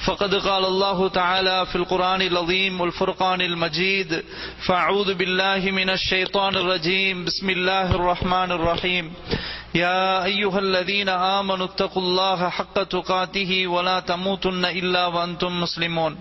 فقد 0.00 0.34
قال 0.34 0.64
الله 0.64 1.08
تعالى 1.08 1.66
في 1.66 1.76
القرآن 1.76 2.22
العظيم 2.22 2.80
والفرقان 2.80 3.40
المجيد 3.40 4.24
فأعوذ 4.66 5.14
بالله 5.14 5.70
من 5.70 5.90
الشيطان 5.90 6.56
الرجيم. 6.56 7.24
بسم 7.24 7.50
الله 7.50 7.94
الرحمن 7.94 8.52
الرحيم. 8.52 9.12
يا 9.74 10.24
أيها 10.24 10.58
الذين 10.58 11.08
آمنوا 11.08 11.66
اتقوا 11.66 12.02
الله 12.02 12.48
حق 12.48 12.82
تقاته 12.82 13.66
ولا 13.66 14.00
تموتن 14.00 14.64
إلا 14.64 15.06
وأنتم 15.06 15.60
مسلمون. 15.60 16.16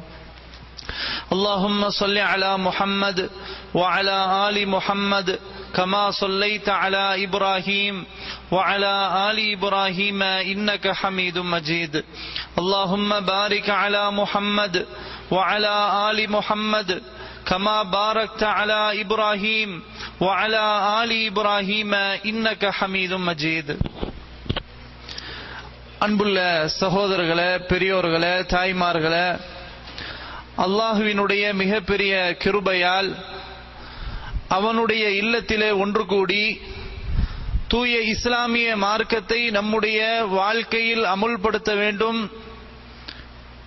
اللهم 1.31 1.89
صل 1.89 2.17
على 2.17 2.57
محمد 2.57 3.29
وعلى 3.73 4.49
آل 4.49 4.69
محمد 4.69 5.39
كما 5.74 6.10
صليت 6.12 6.68
على 6.68 7.24
إبراهيم 7.24 8.04
وعلى 8.50 8.94
آل 9.30 9.38
إبراهيم 9.52 10.22
إنك 10.22 10.84
حميد 10.92 11.38
مجيد 11.38 11.94
اللهم 12.58 13.20
بارك 13.20 13.66
على 13.72 14.10
محمد 14.10 14.74
وعلى 15.30 15.74
آل 16.10 16.18
محمد 16.30 16.90
كما 17.46 17.82
باركت 17.82 18.42
على 18.42 19.00
إبراهيم 19.00 19.70
وعلى 20.20 20.64
آل 21.02 21.10
إبراهيم 21.26 21.94
إنك 22.30 22.62
حميد 22.70 23.12
مجيد 23.28 23.68
அன்புள்ள 26.04 26.38
சகோதரர்களே 26.80 27.50
பெரியோர்களே 27.70 28.32
தாய்மார்களே 28.52 29.26
அல்லாஹுவினுடைய 30.64 31.44
மிகப்பெரிய 31.60 32.14
கிருபையால் 32.42 33.08
அவனுடைய 34.49 35.05
இல்லத்திலே 35.21 35.69
ஒன்று 35.83 36.05
கூடி 36.05 36.43
தூய 37.71 37.95
இஸ்லாமிய 38.13 38.69
மார்க்கத்தை 38.83 39.41
நம்முடைய 39.49 39.99
வாழ்க்கையில் 40.39 41.03
அமுல்படுத்த 41.05 41.71
வேண்டும். 41.75 42.21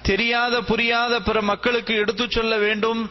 தெரியாத 0.03 0.55
புரியாத 0.70 1.20
பிற 1.20 1.42
மக்களுக்கு 1.50 1.94
எடுத்துச் 1.94 2.30
சொல்ல 2.30 2.56
வேண்டும். 2.56 3.03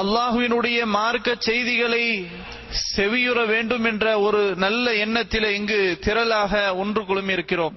அல்லாஹுவினுடைய 0.00 0.78
மார்க்க 0.96 1.36
செய்திகளை 1.38 2.04
செவியுற 2.96 3.38
வேண்டும் 3.46 3.84
என்ற 3.84 4.06
ஒரு 4.18 4.42
நல்ல 4.56 4.94
எண்ணத்தில் 5.04 5.48
இங்கு 5.58 5.80
திரளாக 6.04 6.52
ஒன்று 6.82 7.02
குழுமியிருக்கிறோம். 7.02 7.76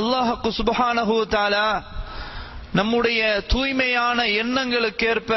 அல்லாஹு 0.00 0.52
சுபஹானஹு 0.60 1.16
தாலா 1.36 1.68
நம்முடைய 2.72 3.20
தூய்மையான 3.52 4.18
எண்ணங்களுக்கேற்ப 4.42 5.32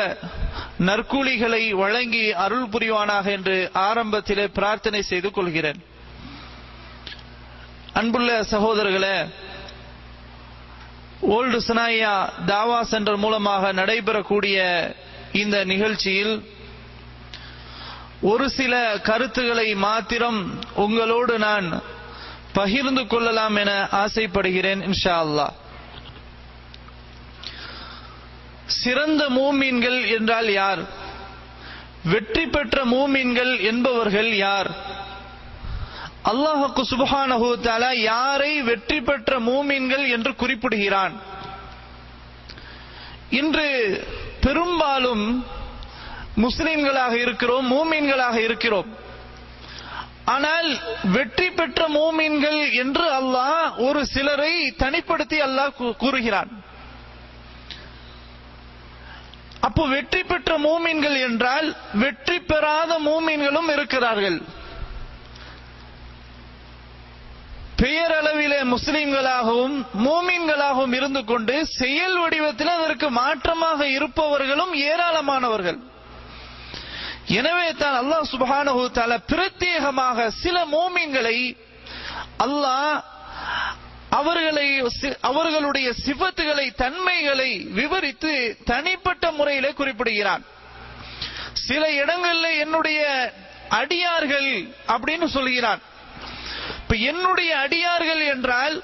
நற்கூலிகளை 0.88 1.63
வழங்கி 1.73 2.31
அருள் 2.31 2.67
புரிவானாக 2.73 3.25
என்று 3.31 3.72
ஆரம்பத்திலே 3.73 4.45
பிரார்த்தனை 4.47 5.02
செய்து 5.02 5.31
கொள்கிறேன். 5.31 5.80
அன்புள்ள 7.94 8.44
சகோதரர்களே 8.44 9.17
ஓல்டு 11.21 11.59
சனாயா 11.67 12.13
தாவா 12.47 12.81
சென்டர் 12.81 13.17
மூலமாக 13.17 13.73
நடைபெறக்கூடிய 13.73 14.58
இந்த 15.33 15.63
நிகழ்ச்சியில் 15.63 16.36
ஒரு 18.21 18.49
சில 18.49 18.73
கருத்துக்களை 18.99 19.75
மாத்திரம் 19.75 20.39
உங்களோடு 20.75 21.39
நான் 21.39 21.67
பகிர்ந்து 22.53 23.08
கொள்ளலாம் 23.08 23.55
என 23.55 23.71
ஆசைப்படுகிறேன் 24.03 24.81
இன்ஷா 24.81 25.16
அல்லாஹ். 25.25 25.54
சிறந்த 28.69 29.30
மூமீன்கள் 29.30 30.17
என்றால் 30.17 30.52
யார்? 30.52 30.80
வெற்றி 32.03 32.47
பெற்ற 32.47 32.85
மூமீன்கள் 32.85 33.59
என்பவர்கள் 33.59 34.35
யார்? 34.35 34.69
அல்லாஹுக்கு 36.23 36.81
சுபஹானஹு 36.91 37.49
தாலா 37.61 37.91
யாரை 37.95 38.61
வெற்றி 38.61 39.02
பெற்ற 39.02 39.39
மூமீன்கள் 39.39 40.07
என்று 40.07 40.35
குறிப்பிடுகிறான்? 40.35 41.13
இன்று 43.30 43.67
பெரும்பாலும் 44.41 45.45
முஸ்லிம்களாக 46.37 47.13
இருக்கிறோம் 47.13 47.65
மூமீன்களாக 47.71 48.36
இருக்கிறோம். 48.36 48.89
ஆனால் 50.25 50.69
வெற்றி 51.03 51.49
பெற்ற 51.49 51.87
மூமீன்கள் 51.87 52.73
என்று 52.73 53.05
அல்லாஹ் 53.11 53.77
ஒரு 53.77 54.05
சிலரை 54.05 54.73
தனிப்படுத்தி 54.77 55.37
அல்லாஹ் 55.47 55.95
கூறுகிறான். 55.97 56.58
அப்போ 59.67 59.83
வெற்றி 59.95 60.21
பெற்ற 60.30 60.52
மூமீன்கள் 60.67 61.17
என்றால் 61.27 61.67
வெற்றி 62.03 62.37
பெறாத 62.52 62.92
மூமீன்களும் 63.08 63.70
இருக்கிறார்கள். 63.75 64.37
பெயரளவிலே 67.81 68.61
முஸ்லிம்களாகவும் 68.73 69.75
மூமீன்களாகவும் 70.05 70.95
இருந்து 70.99 71.21
கொண்டு 71.31 71.53
செயல் 71.80 72.17
வடிவத்தில் 72.21 72.71
அதற்கு 72.77 73.08
மாற்றமாக 73.19 73.80
இருப்பவர்களும் 73.98 74.73
ஏராளமானவர்கள். 74.89 75.80
எனவே 77.39 77.69
தான் 77.81 77.98
அல்லாஹ் 78.02 78.30
சுபானு 78.33 78.73
தால 78.98 79.15
பிரத்யேகமாக 79.31 80.27
சில 80.43 80.58
மூமீன்களை 80.75 81.37
அல்லாஹ் 82.45 82.93
அவர்களை 84.17 84.67
அவர்களுடைய 85.30 85.89
சிபத்துகளை 86.05 86.67
தன்மைகளை 86.75 87.49
விவரித்து 87.80 88.33
தனிப்பட்ட 88.71 89.31
முறையில் 89.31 89.77
குறிப்பிடுகிறான். 89.80 90.43
சில 91.67 91.83
இடங்களில் 92.02 92.59
என்னுடைய 92.64 93.02
அடியார்கள் 93.81 94.49
அப்படின்னு 94.93 95.27
சொல்கிறான். 95.36 95.81
இப்ப 96.80 96.95
என்னுடைய 97.11 97.52
அடியார்கள் 97.58 98.23
என்றால் 98.33 98.77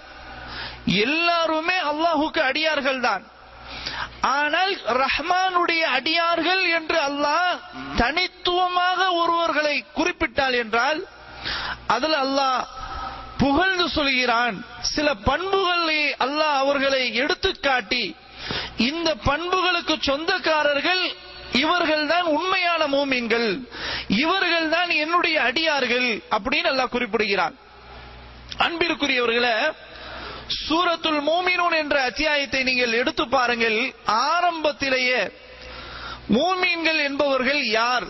எல்லாருமே 1.05 1.77
அல்லாஹுக்கு 1.91 2.41
அடியார்கள் 2.49 2.99
தான். 2.99 3.23
ஆனால் 4.37 4.73
ரஹ்மானுடைய 5.03 5.83
அடியார்கள் 5.97 6.63
என்று 6.77 6.97
அல்லாஹ் 7.09 7.55
தனித்துவமாக 7.97 8.99
ஒருவர்களை 9.21 9.75
குறிப்பிட்டால் 9.93 10.55
என்றால் 10.63 10.99
அதில் 11.87 12.17
அல்லாஹ் 12.25 12.59
புகழ்ந்து 13.37 13.89
சொல்கிறான். 13.89 14.65
சில 14.81 15.13
பண்புகளை 15.13 15.99
அல்லாஹ் 16.25 16.57
அவர்களை 16.63 17.21
எடுத்துக்காட்டி 17.21 18.15
இந்த 18.77 19.15
பண்புகளுக்கு 19.15 19.95
சொந்தக்காரர்கள் 20.01 21.03
இவர்கள்தான் 21.51 22.27
உண்மையான 22.37 22.87
மூமீன்கள் 22.87 23.49
இவர்கள்தான் 24.07 24.91
என்னுடைய 24.95 25.41
அடியார்கள் 25.41 26.07
அப்படின்னு 26.31 26.69
அல்லாஹ் 26.71 26.93
குறிப்பிடுகிறான். 26.95 27.55
அன்பிற்குரியவர்களே 28.57 29.55
சூரத்துல் 30.69 31.21
மூமினூன் 31.29 31.75
என்ற 31.77 32.01
அத்தியாயத்தை 32.01 32.63
நீங்கள் 32.63 32.91
எடுத்து 32.91 33.29
பாருங்கள். 33.29 33.93
ஆரம்பத்திலேயே 34.05 35.21
மூமீன்கள் 36.29 36.99
என்பவர்கள் 37.03 37.65
யார்? 37.65 38.05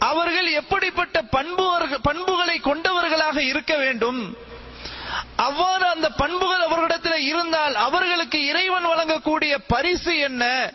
அவர்கள் 0.00 0.50
எப்படிப்பட்ட 0.52 1.22
பண்பு 1.22 1.66
பண்புகளை 2.02 2.60
கொண்டவர்களாக 2.60 3.42
இருக்க 3.42 3.76
வேண்டும்? 3.76 4.36
அவ்வாறு 5.36 5.88
அந்த 5.88 6.10
பண்புகள் 6.10 6.60
அவர்களிடத்தில் 6.60 7.26
இருந்தால் 7.26 7.74
அவர்களுக்கு 7.74 8.44
இறைவன் 8.44 8.84
வழங்கக்கூடிய 8.84 9.54
பரிசு 9.66 10.18
என்ன? 10.18 10.72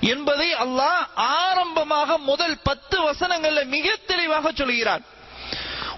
என்பதை 0.00 0.54
அல்லாஹ் 0.54 1.02
ஆரம்பமாக 1.16 2.18
முதல் 2.18 2.58
பத்து 2.62 3.00
வசனங்கள்ல 3.00 3.64
மிக 3.66 3.96
தெளிவாக 4.06 4.52
சொல்கிறார் 4.52 5.02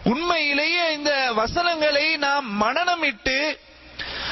உண்மையிலேயே 0.05 0.93
இந்த 0.93 1.33
வசனங்களை 1.33 2.17
நாம் 2.17 2.63
மனநமிட்டு 2.63 3.59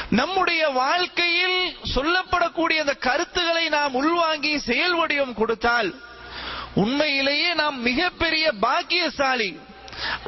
நம்முடைய 0.09 0.69
வாழ்க்கையில் 0.69 1.59
சொல்லப்படக்கூடிய 1.95 2.77
அந்த 2.79 2.93
கருத்துக்களை 2.93 3.69
நாம் 3.69 3.93
உள்வாங்கி 3.93 4.59
செயல் 4.59 4.93
வடிவம் 4.93 5.33
கொடுத்தால் 5.33 5.89
உண்மையிலேயே 6.81 7.49
நாம் 7.61 7.77
மிகப்பெரிய 7.87 8.45
பாக்கியசாலி. 8.65 9.49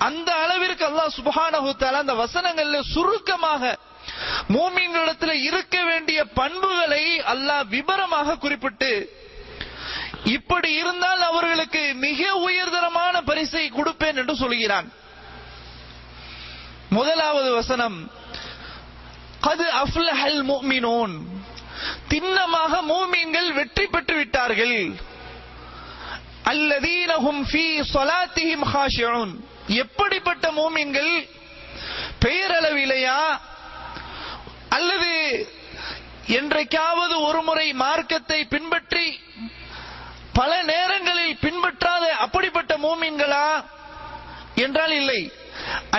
அந்த 0.08 0.30
அளவிற்கு 0.44 0.84
அல்லாஹ் 0.90 1.16
சுபஹானஹு 1.20 1.72
தஆலா 1.82 2.04
அந்த 2.06 2.16
வசனங்கள்ல 2.24 2.78
சுருக்கமாக 2.94 3.64
மூமின்களிடத்தில் 4.56 5.44
இருக்க 5.50 5.76
வேண்டிய 5.90 6.20
பண்புகளை 6.40 7.04
அல்லாஹ் 7.34 7.68
விபரமாக 7.74 8.38
குறிப்பிட்டு 8.44 8.92
இப்படி 10.36 10.70
இருந்தால் 10.82 11.22
அவர்களுக்கு 11.32 11.84
மிக 12.06 12.22
உயர்தரமான 12.48 13.16
பரிசை 13.30 13.66
கொடுப்பேன் 13.78 14.20
என்று 14.22 14.36
சொல்கிறான். 14.44 14.88
முதலாவது 16.98 17.50
வசனம் 17.60 17.98
அது 19.52 19.66
அஃப்லஹல் 19.84 20.42
மூமினோன் 20.52 21.14
திண்ணமாக 22.12 22.74
மூமீன்கள் 22.92 23.50
வெற்றி 23.58 23.86
பெற்று 23.94 24.09
அல்லதீனஹும் 26.52 27.42
ஃபீ 27.50 27.66
ஸலாத்திஹிம் 27.94 28.66
ஹாஷிஊன் 28.74 29.34
எப்படிப்பட்ட 29.84 30.46
மூமின்கள் 30.60 31.14
பெயரளவிலையா 32.24 33.22
அல்லது 34.78 35.14
என்றைக்காவது 36.38 37.16
ஒரு 37.28 37.42
முறை 37.48 37.68
மார்க்கத்தை 37.84 38.40
பின்பற்றி 38.54 39.08
பல 40.40 40.52
நேரங்களில் 40.72 41.40
பின்பற்றாத 41.44 42.04
அப்படிப்பட்ட 42.26 42.74
மூமின்களா 42.86 43.48
என்றால் 44.66 44.94
இல்லை. 45.00 45.22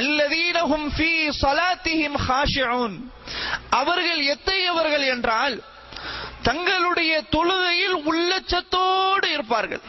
அல்லதீனஹும் 0.00 0.86
ஃபீ 0.96 1.10
சலாத்திஹிம் 1.40 2.18
ஹாஷிஊன் 2.26 2.96
அவர்கள் 3.80 4.22
எத்தையவர்கள் 4.34 5.06
என்றால் 5.14 5.56
தங்களுடைய 6.48 7.12
தொழுகையில் 7.34 7.96
உள்ளச்சத்தோடு 8.10 9.26
இருப்பார்கள். 9.36 9.84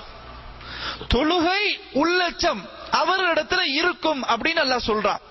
தொழுகை 1.07 1.63
உள்ளச்சம் 2.01 2.61
அவர்களிடத்துல 3.01 3.61
இருக்கும் 3.79 4.21
அப்படின்னு 4.23 4.63
அல்லாஹ் 4.63 4.89
சொல்றான். 4.89 5.21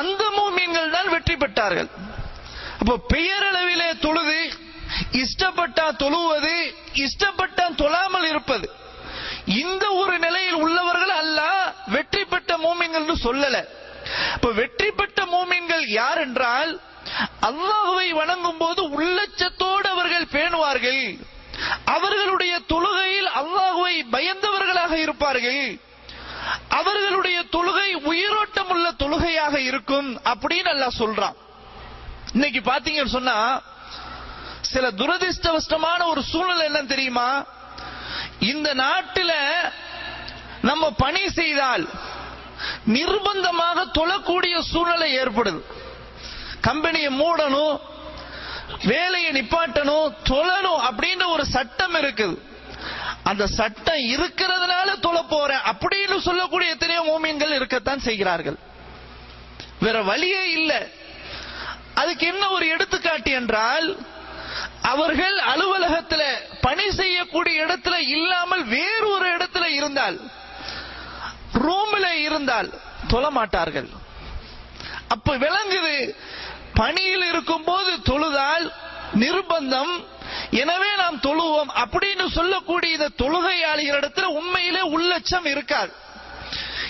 அந்த 0.00 0.22
மூமியங்கள் 0.38 0.90
தான் 0.90 1.08
வெற்றி 1.08 1.36
பெற்றார்கள். 1.36 1.88
அப்போ 2.80 2.94
பெயரளவிலே 3.14 3.90
தொழுது 3.98 4.38
இஷ்டப்பட்டா 5.22 5.86
தொழுவது 6.02 6.54
இஷ்டப்பட்டா 7.04 7.66
தொழாமல் 7.82 8.26
இருப்பது 8.28 8.66
இந்த 9.44 9.84
ஒரு 10.00 10.18
நிலையில் 10.18 10.58
உள்ளவர்கள் 10.64 11.12
அல்ல 11.22 11.40
வெற்றி 11.86 12.24
பெற்ற 12.24 12.56
மூமின்கள் 12.56 13.24
சொல்லல. 13.26 13.56
இப்ப 14.34 14.50
வெற்றி 14.60 14.90
பெற்ற 14.90 15.26
மூமின்கள் 15.34 15.84
யார் 16.00 16.20
என்றால் 16.26 16.72
அல்லாஹுவை 17.48 18.08
வணங்கும் 18.20 18.60
போது 18.62 18.82
உள்ளச்சத்தோடு 18.98 19.86
அவர்கள் 19.94 20.32
பேணுவார்கள். 20.34 21.02
அவர்களுடைய 21.84 22.60
தொழுகையில் 22.68 23.30
அல்லாஹுவை 23.40 23.94
பயந்தவர்களாக 24.12 24.92
இருப்பார்கள். 24.92 25.80
அவர்களுடைய 26.68 27.44
தொழுகை 27.52 27.92
உயிரோட்டம் 27.92 28.68
உள்ள 28.68 28.92
தொழுகையாக 28.92 29.60
இருக்கும் 29.60 30.20
அப்படின்னு 30.24 30.70
அல்லாஹ் 30.74 30.98
சொல்றான். 30.98 31.36
இன்னைக்கு 32.32 32.60
பாத்தீங்கன்னு 32.60 33.16
சொன்னா 33.18 33.62
சில 34.60 34.90
துரதிருஷ்டவசமான 34.90 36.06
ஒரு 36.06 36.22
சூழ்நிலை 36.22 36.64
என்ன 36.64 36.82
தெரியுமா? 36.82 37.44
இந்த 38.38 38.74
நாட்டில 38.74 39.32
நம்ம 40.62 40.90
பணி 40.90 41.30
செய்தால் 41.30 41.88
நிர்பந்தமாக 42.86 43.84
தொழக்கூடிய 43.98 44.58
சூழ்நிலை 44.58 45.18
ஏற்படுது. 45.18 45.60
கம்பெனியை 46.60 47.10
மூடணும் 47.20 47.80
வேலையை 48.80 49.30
நிப்பாட்டணும் 49.32 50.14
தொழணும் 50.30 50.82
அப்படின்ற 50.88 51.26
ஒரு 51.26 51.44
சட்டம் 51.46 51.94
இருக்குது. 51.94 52.38
அந்த 53.22 53.46
சட்டம் 53.46 54.02
இருக்கிறதுனால 54.14 55.00
தொழ 55.00 55.22
போறேன் 55.22 55.66
அப்படின்னு 55.72 56.18
சொல்லக்கூடிய 56.18 56.70
எத்தனையோ 56.70 57.02
மூமியங்கள் 57.10 57.54
இருக்கத்தான் 57.54 58.00
செய்கிறார்கள். 58.00 58.58
வேற 59.80 60.02
வழியே 60.02 60.50
இல்லை. 60.50 60.80
அதுக்கு 61.94 62.26
என்ன 62.26 62.48
ஒரு 62.48 62.68
எடுத்துக்காட்டு 62.68 63.30
என்றால் 63.30 63.96
அவர்கள் 64.82 65.36
அலுவலகத்துல 65.38 66.22
பணி 66.60 66.90
செய்யக்கூடிய 66.90 67.64
இடத்துல 67.66 67.96
இல்லாமல் 68.16 68.64
வேறு 68.64 69.06
ஒரு 69.08 69.36
இடத்துல 69.36 69.64
இருந்தால் 69.64 70.20
ரூம்ல 71.54 72.06
இருந்தால் 72.12 72.70
தொழ 73.08 73.30
மாட்டார்கள். 73.30 73.88
அப்ப 75.08 75.36
விளங்குது 75.36 76.16
பணியில் 76.74 77.24
இருக்கும் 77.24 77.64
போது 77.64 78.02
தொழுதால் 78.02 78.72
நிர்பந்தம். 79.14 80.06
எனவே 80.50 80.96
நாம் 80.96 81.20
தொழுவோம். 81.20 81.84
அப்படின்னு 81.84 82.28
சொல்லக்கூடிய 82.28 82.92
இந்த 82.92 83.08
தொழுகையாளிகளிடத்துல 83.18 84.22
உண்மையிலே 84.22 84.80
உள்ளச்சம் 84.80 85.46
இருக்காது. 85.46 85.92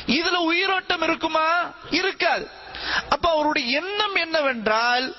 இதுல 0.07 0.37
உயிரோட்டம் 0.37 1.03
இருக்குமா? 1.03 1.71
இருக்காது. 1.91 2.49
அப்ப 3.11 3.31
அவருடைய 3.31 3.81
எண்ணம் 3.81 4.15
என்னவென்றால் 4.15 5.15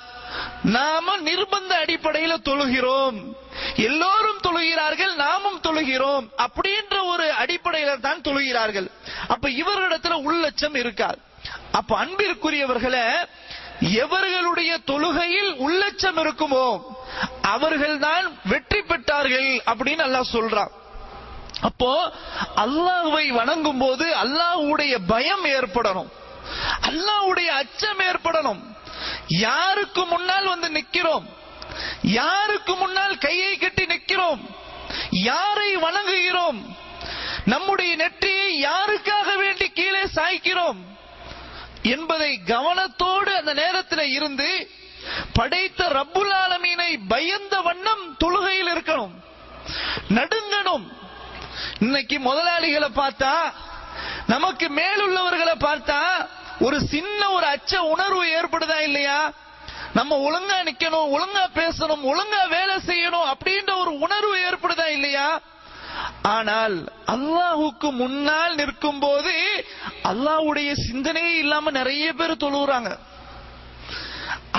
நாம 0.63 1.17
நிர்பந்த 1.17 1.69
அடிப்படையில் 1.69 2.41
தொழுகிறோம். 2.45 3.33
எல்லோரும் 3.75 4.39
தொழுகிறார்கள் 4.43 5.15
நாமும் 5.15 5.61
தொழுகிறோம் 5.61 6.29
அப்படின்ற 6.37 7.05
ஒரு 7.05 7.33
அடிப்படையில 7.39 7.99
தான் 7.99 8.21
தொழுகிறார்கள். 8.21 8.91
அப்ப 9.27 9.49
இவர்களிடத்துல 9.49 10.21
உள்ளச்சம் 10.21 10.75
இருக்காது. 10.75 11.17
அப்ப 11.71 12.05
அன்பிற்குரியவர்களை 12.05 13.25
எவர்களுடைய 13.79 14.77
தொழுகையில் 14.85 15.51
உள்ளச்சம் 15.59 16.17
இருக்குமோ 16.17 16.81
அவர்கள்தான் 17.41 18.39
வெற்றி 18.45 18.79
பெற்றார்கள் 18.79 19.61
அப்படின்னு 19.65 20.03
அல்லாஹ் 20.05 20.33
சொல்றான். 20.33 20.71
அப்போ 21.61 22.11
அல்லாஹுவை 22.55 23.27
வணங்கும் 23.27 23.77
போது 23.77 24.15
அல்லாஹுடைய 24.15 24.97
பயம் 25.07 25.45
ஏற்படணும். 25.45 26.09
அல்லாஹுடைய 26.81 27.47
அச்சம் 27.47 27.99
ஏற்படணும். 27.99 28.61
யாருக்கு 29.27 30.05
முன்னால் 30.05 30.45
வந்து 30.45 30.69
நிற்கிறோம்? 30.69 31.25
யாருக்கு 32.01 32.75
முன்னால் 32.75 33.17
கையை 33.17 33.57
கட்டி 33.57 33.85
நிற்கிறோம்? 33.85 34.49
யாரை 35.11 35.77
வணங்குகிறோம்? 35.77 36.75
நம்முடைய 37.45 37.95
நெற்றியை 37.95 38.63
யாருக்காக 38.63 39.37
வேண்டி 39.37 39.69
கீழே 39.69 40.03
சாய்க்கிறோம்? 40.15 40.77
என்பதை 41.83 42.39
கவனத்தோடு 42.45 43.35
அந்த 43.35 43.53
நேரத்தில் 43.53 44.11
இருந்து 44.11 44.69
படைத்த 45.33 45.87
ரப்புல் 45.87 46.33
ஆலமீனை 46.33 46.99
பயந்த 47.07 47.61
வண்ணம் 47.61 48.17
தொழுகையில் 48.23 48.71
இருக்கணும். 48.73 49.11
நடுங்கணும். 50.09 50.85
இன்னைக்கு 51.79 52.19
முதலாளிகளை 52.19 52.89
பார்த்தா 52.89 53.53
நமக்கு 54.27 54.69
மேலுள்ளவர்களை 54.69 55.55
பார்த்தா 55.59 56.27
ஒரு 56.59 56.81
சின்ன 56.81 57.29
ஒரு 57.29 57.45
அச்ச 57.45 57.77
உணர்வு 57.77 58.41
ஏற்படுதா 58.41 58.79
இல்லையா? 58.79 59.31
நம்ம 59.93 60.17
ஒழுங்கா 60.17 60.63
நிக்கணும் 60.63 61.11
ஒழுங்கா 61.13 61.43
பேசணும் 61.55 62.03
ஒழுங்கா 62.03 62.47
வேலை 62.49 62.75
செய்யணும் 62.75 63.33
அப்படின்ற 63.33 63.79
ஒரு 63.79 63.99
உணர்வு 63.99 64.49
ஏற்படுதா 64.49 64.85
இல்லையா? 64.85 65.39
ஆனால் 66.35 66.75
அல்லாஹுக்கு 67.13 67.87
முன்னால் 68.01 68.55
நிற்கும் 68.55 68.99
போது 68.99 69.33
அல்லாஹ்வுடைய 70.11 70.69
சிந்தனையே 70.87 71.33
இல்லாம 71.43 71.71
நிறைய 71.71 72.05
பேர் 72.13 72.41
தொழுகிறாங்க 72.43 72.91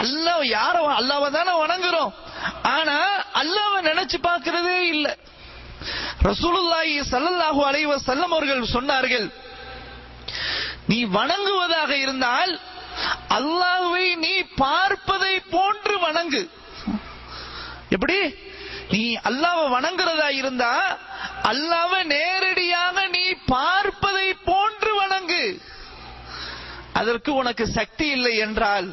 அல்லாஹ் 0.02 0.44
யார 0.56 0.76
அல்லாவை 1.00 1.29
தானே 1.31 1.52
வணங்குறோம். 1.62 2.12
ஆனா 2.76 2.96
அல்லாவை 3.41 3.79
நினைச்சு 3.91 4.19
பார்க்கிறதே 4.29 4.79
இல்ல. 4.94 5.06
ரசூலுல்லாஹி 6.29 6.94
சல்லல்லாஹு 7.12 7.61
அலைவ 7.70 7.97
செல்லம் 8.08 8.35
அவர்கள் 8.37 8.73
சொன்னார்கள் 8.76 9.26
நீ 10.87 10.99
வணங்குவதாக 11.18 11.92
இருந்தால் 12.04 12.52
அல்லாஹுவை 13.38 14.07
நீ 14.25 14.35
பார்ப்பதை 14.62 15.35
போன்று 15.54 15.95
வணங்கு. 16.07 16.42
எப்படி? 17.90 18.18
நீ 18.91 19.17
அல்லாஹ்வை 19.25 19.67
வணங்குறதா 19.71 20.29
இருந்தா 20.33 20.73
அல்லாஹ்வை 21.45 22.03
நேரடியாக 22.07 23.07
நீ 23.09 23.25
பார்ப்பதை 23.47 24.35
போன்று 24.45 24.91
வணங்கு. 24.97 25.45
அதற்கு 26.93 27.33
உனக்கு 27.35 27.67
சக்தி 27.69 28.07
இல்லை 28.09 28.37
என்றால் 28.37 28.88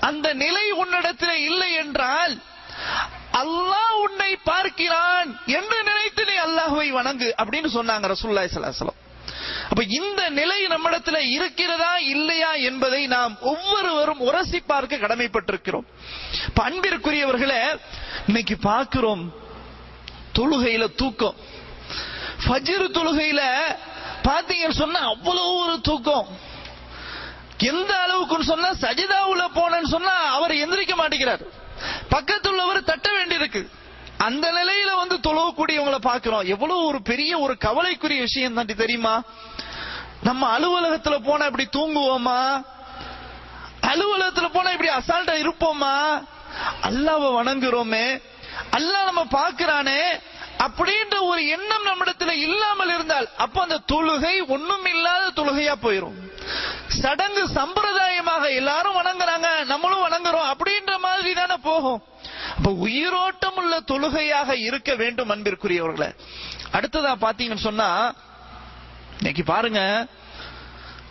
அந்த 0.00 0.34
நிலை 0.34 0.70
உன்னிடத்தில் 0.72 1.38
இல்லை 1.42 1.70
என்றால் 1.74 2.34
அல்லாஹ் 3.32 3.94
உன்னை 4.02 4.36
பார்க்கிறான் 4.44 5.28
என்று 5.52 5.78
நினைத்து 5.82 6.24
நீ 6.24 6.36
அல்லாஹுவை 6.38 6.88
வணங்கு 6.90 7.34
அப்படின்னு 7.38 7.68
சொன்னாங்க 7.68 8.06
ரசூல்லாய் 8.08 8.48
ஸல்லல்லாஹு 8.48 9.05
அப்ப 9.68 9.82
இந்த 9.82 10.28
நிலை 10.28 10.66
நம்மிடத்துல 10.66 11.16
இருக்கிறதா 11.16 11.96
இல்லையா 11.98 12.52
என்பதை 12.52 13.06
நாம் 13.06 13.38
ஒவ்வொருவரும் 13.40 14.20
உரசி 14.20 14.60
பார்க்க 14.60 14.96
கடமைப்பட்டிருக்கிறோம். 14.96 15.86
அன்பிற்குரியவர்களை 16.60 17.78
இன்னைக்கு 18.26 18.56
பார்க்கிறோம் 18.58 19.34
தொழுகையில 20.34 20.94
தூக்கம். 20.94 21.36
ஃபஜ்ர் 22.46 22.96
தொழுகையில 22.98 23.42
பாத்தீங்கன்னு 24.22 24.80
சொன்னா 24.82 25.00
அவ்வளவு 25.00 25.56
ஒரு 25.56 25.80
தூக்கம். 25.80 26.28
எந்த 27.58 27.92
அளவுக்குன்னு 27.94 28.50
சொன்னா 28.52 28.70
சஜிதாவுல 28.70 29.44
போனேன்னு 29.54 29.92
சொன்னா 29.96 30.14
அவர் 30.34 30.50
எந்திரிக்க 30.50 30.94
மாட்டேங்கிறார். 30.98 31.44
பக்கத்துள்ளவர் 32.10 32.84
தட்ட 32.84 33.10
வேண்டியிருக்கு. 33.18 33.68
அந்த 34.18 34.52
நிலையில 34.52 34.96
வந்து 34.96 35.16
தொழக்கூடியவங்களை 35.16 35.98
பார்க்கிறோம். 35.98 36.40
எவ்வளவு 36.40 36.86
ஒரு 36.86 37.02
பெரிய 37.02 37.38
ஒரு 37.38 37.58
கவலைக்குரிய 37.58 38.20
விஷயம் 38.20 38.54
தான் 38.54 38.66
தெரியுமா? 38.66 39.22
நம்ம 40.22 40.58
அலுவலகத்துல 40.58 41.24
போனா 41.24 41.44
இப்படி 41.44 41.68
தூங்குவோமா? 41.72 42.64
அலுவலகத்துல 43.80 44.48
போனா 44.52 44.70
இப்படி 44.70 44.90
அசால்ட்டா 44.90 45.34
இருப்போமா? 45.34 46.22
அல்லாவை 46.82 47.32
வணங்குறோமே. 47.34 48.22
அல்லாஹ் 48.70 49.04
நம்ம 49.04 49.24
பாக்குறானே 49.24 50.20
அப்படின்ற 50.58 51.20
ஒரு 51.20 51.48
எண்ணம் 51.48 51.86
நம்மிடத்துல 51.86 52.30
இல்லாமல் 52.30 52.88
இருந்தால் 52.88 53.28
அப்ப 53.36 53.62
அந்த 53.62 53.80
தொழுகை 53.92 54.46
ஒண்ணும் 54.48 54.84
இல்லாத 54.84 55.42
தொழுகையா 55.42 55.74
போயிரும். 55.82 56.14
சடங்கு 56.86 57.46
சம்பிரதாயமாக 57.46 58.54
எல்லாரும் 58.54 59.02
வணங்குறாங்க. 59.02 59.64
நம்மளும் 59.64 60.08
வணங்குறோம். 60.08 60.52
அப்படின்ற 60.52 60.98
மாதிரி 60.98 61.32
தானே 61.32 61.54
போகும். 61.62 62.02
அப்ப 62.56 62.70
உயிரோட்டம் 62.70 63.56
உள்ள 63.56 63.80
தொழுகையாக 63.80 64.56
இருக்க 64.56 64.94
வேண்டும் 64.94 65.30
அன்பிற்குரியவர்களை. 65.30 66.14
அடுத்ததா 66.72 67.12
பாத்தீங்கன்னு 67.20 67.66
சொன்னா 67.68 68.14
இன்னைக்கு 69.16 69.44
பாருங்க 69.44 70.06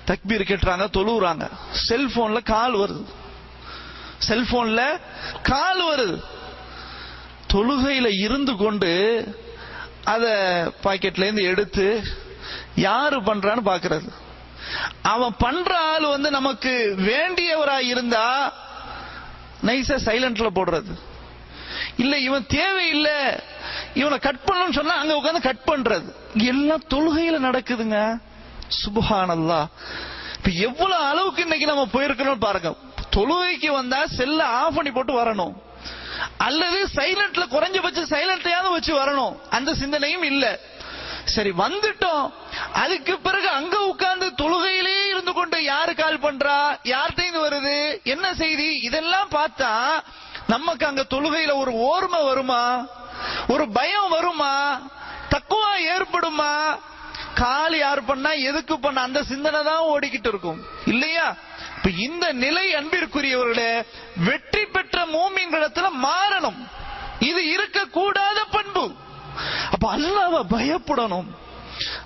தக்பீர் 0.08 0.50
கட்டுறாங்க 0.50 0.88
தொழுவுறாங்க. 0.94 1.50
செல்போன்ல 1.90 2.44
கால் 2.44 2.74
வருது. 2.74 3.06
செல்போன்ல 4.28 5.00
கால் 5.44 5.84
வருது. 5.84 6.22
தொழுகையில 7.54 8.20
இருந்து 8.20 8.56
கொண்டு 8.56 8.92
அத 10.04 10.26
பாக்கெட்ல 10.84 11.22
இருந்து 11.22 11.44
எடுத்து 11.44 12.04
யாரு 12.76 13.22
பண்றான்னு 13.22 13.64
பாக்குறது. 13.66 14.10
அவன் 15.02 15.36
பண்ற 15.38 15.80
ஆள் 15.80 16.06
வந்து 16.06 16.32
நமக்கு 16.32 16.96
வேண்டியவராய் 16.98 17.88
இருந்தா 17.88 18.54
நைஸா 19.66 19.98
சைலண்ட்ல 20.06 20.50
போடுறது. 20.56 21.00
இல்ல 21.98 22.18
இவன் 22.18 22.46
தேவையில்லை. 22.48 23.40
இவனை 23.94 24.18
கட் 24.18 24.40
பண்ணணும்னு 24.46 24.74
சொன்னா 24.74 24.96
அங்க 24.96 25.14
உட்காந்து 25.14 25.42
கட் 25.42 25.64
பண்றது. 25.66 26.14
எல்லாம் 26.34 26.84
தொழுகையில 26.90 27.48
நடக்குதுங்க. 27.48 28.20
சுபஹானல்லா. 28.86 29.66
இப்ப 30.36 30.50
எவ்வளவு 30.52 31.04
அளவுக்கு 31.04 31.42
இன்னைக்கு 31.42 31.66
நம்ம 31.66 31.88
போயிருக்கணும் 31.94 32.40
பாருங்க. 32.40 32.76
தொழுகைக்கு 33.16 33.72
வந்தா 33.72 34.06
செல்ல 34.06 34.46
ஆஃப் 34.46 34.76
பண்ணி 34.76 34.92
போட்டு 34.92 35.14
வரணும். 35.14 35.54
அல்லது 36.38 36.88
சைலண்ட்ல 36.96 37.44
குறைஞ்சபட்சம் 37.52 38.14
சைலண்ட்லயாவது 38.14 38.72
வச்சு 38.72 38.96
வரணும். 38.96 39.40
அந்த 39.50 39.74
சிந்தனையும் 39.74 40.24
இல்ல. 40.24 40.60
சரி 41.24 41.50
வந்துட்டோம். 41.50 42.34
அதுக்கு 42.74 43.20
பிறகு 43.20 43.50
அங்க 43.50 43.78
உட்கார்ந்து 43.78 44.34
தொழுகையிலே 44.42 45.08
இருந்து 45.10 45.34
கொண்டு 45.34 45.64
யாரு 45.64 45.96
கால் 45.96 46.20
பண்றா? 46.20 46.78
யார்கிட்ட 46.84 47.14
வருது? 47.16 48.04
என்ன 48.04 48.34
செய்தி? 48.34 48.76
இதெல்லாம் 48.76 49.30
பார்த்தா 49.30 50.00
நமக்கு 50.48 50.86
அங்க 50.86 51.06
தொழுகையில 51.10 51.56
ஒரு 51.56 51.72
ஓர்மை 51.72 52.26
வருமா? 52.26 52.88
ஒரு 53.48 53.70
பயம் 53.70 54.10
வருமா? 54.10 54.82
தக்குவா 55.30 55.72
ஏற்படுமா? 55.96 56.78
கால் 57.36 57.78
யார் 57.78 58.06
பண்ணா 58.06 58.32
எதுக்கு 58.32 58.80
பண்ண? 58.80 59.02
அந்த 59.02 59.24
சிந்தனை 59.24 59.64
தான் 59.64 59.84
ஓடிக்கிட்டு 59.84 60.28
இருக்கும். 60.28 60.66
இல்லையா? 60.86 61.36
இப்ப 61.76 61.90
இந்த 61.90 62.32
நிலை 62.32 62.76
அன்பிற்குரியவர்களே 62.76 63.86
வெற்றி 64.16 64.66
பெற்ற 64.66 65.06
மூமின்களிடத்துல 65.06 65.86
மாறணும். 66.04 66.68
இது 67.20 67.42
இருக்கக்கூடாத 67.56 68.40
பண்பு. 68.52 68.96
அப்ப 69.72 69.98
அல்லாவ 69.98 70.46
பயப்படணும். 70.50 71.28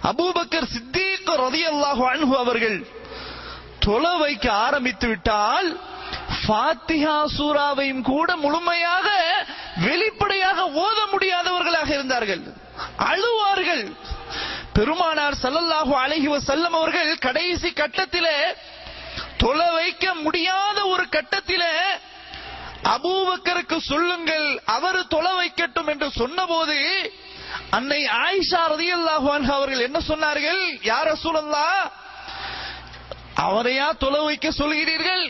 அபூபக்கர் 0.03 0.71
சித்தீக் 0.73 1.27
ரலியல்லாஹு 1.27 2.03
அன்ஹு 2.11 2.37
அவர்கள் 2.37 2.87
தொலை 3.79 4.17
வைக்க 4.17 4.51
ஆரம்பித்து 4.51 5.07
விட்டால் 5.07 5.79
ஃபாத்திஹா 6.49 7.15
சூராவையும் 7.37 8.03
கூட 8.11 8.29
முழுமையாக 8.43 9.07
வெளிப்படையாக 9.85 10.59
ஓத 10.83 10.99
முடியாதவர்களாக 11.13 11.89
இருந்தார்கள். 11.97 12.43
அழுவார்கள். 13.11 13.85
பெருமானார் 14.77 15.35
சல்லல்லாஹு 15.43 15.93
அலைஹி 16.03 16.29
செல்லம் 16.49 16.75
அவர்கள் 16.79 17.11
கடைசி 17.25 17.69
கட்டத்திலே 17.81 18.37
தொலை 19.43 19.67
வைக்க 19.77 20.05
முடியாத 20.25 20.77
ஒரு 20.93 21.05
கட்டத்திலே 21.15 21.73
அபூபக்கருக்கு 22.93 23.77
சொல்லுங்கள் 23.91 24.47
அவர் 24.75 24.99
தொலை 25.13 25.33
வைக்கட்டும் 25.39 25.89
என்று 25.93 26.07
சொன்னபோது 26.21 26.77
அன்னை 27.77 28.01
ஆயிஷா 28.25 28.61
ரதியல்லாஹு 28.73 29.27
அவர்கள் 29.57 29.85
என்ன 29.87 29.99
சொன்னார்கள்? 30.11 30.61
யார் 30.91 31.11
சூழல்லா 31.23 31.67
அவரையா 33.45 33.87
தொலை 34.03 34.21
வைக்க 34.29 34.47
சொல்கிறீர்கள்? 34.61 35.23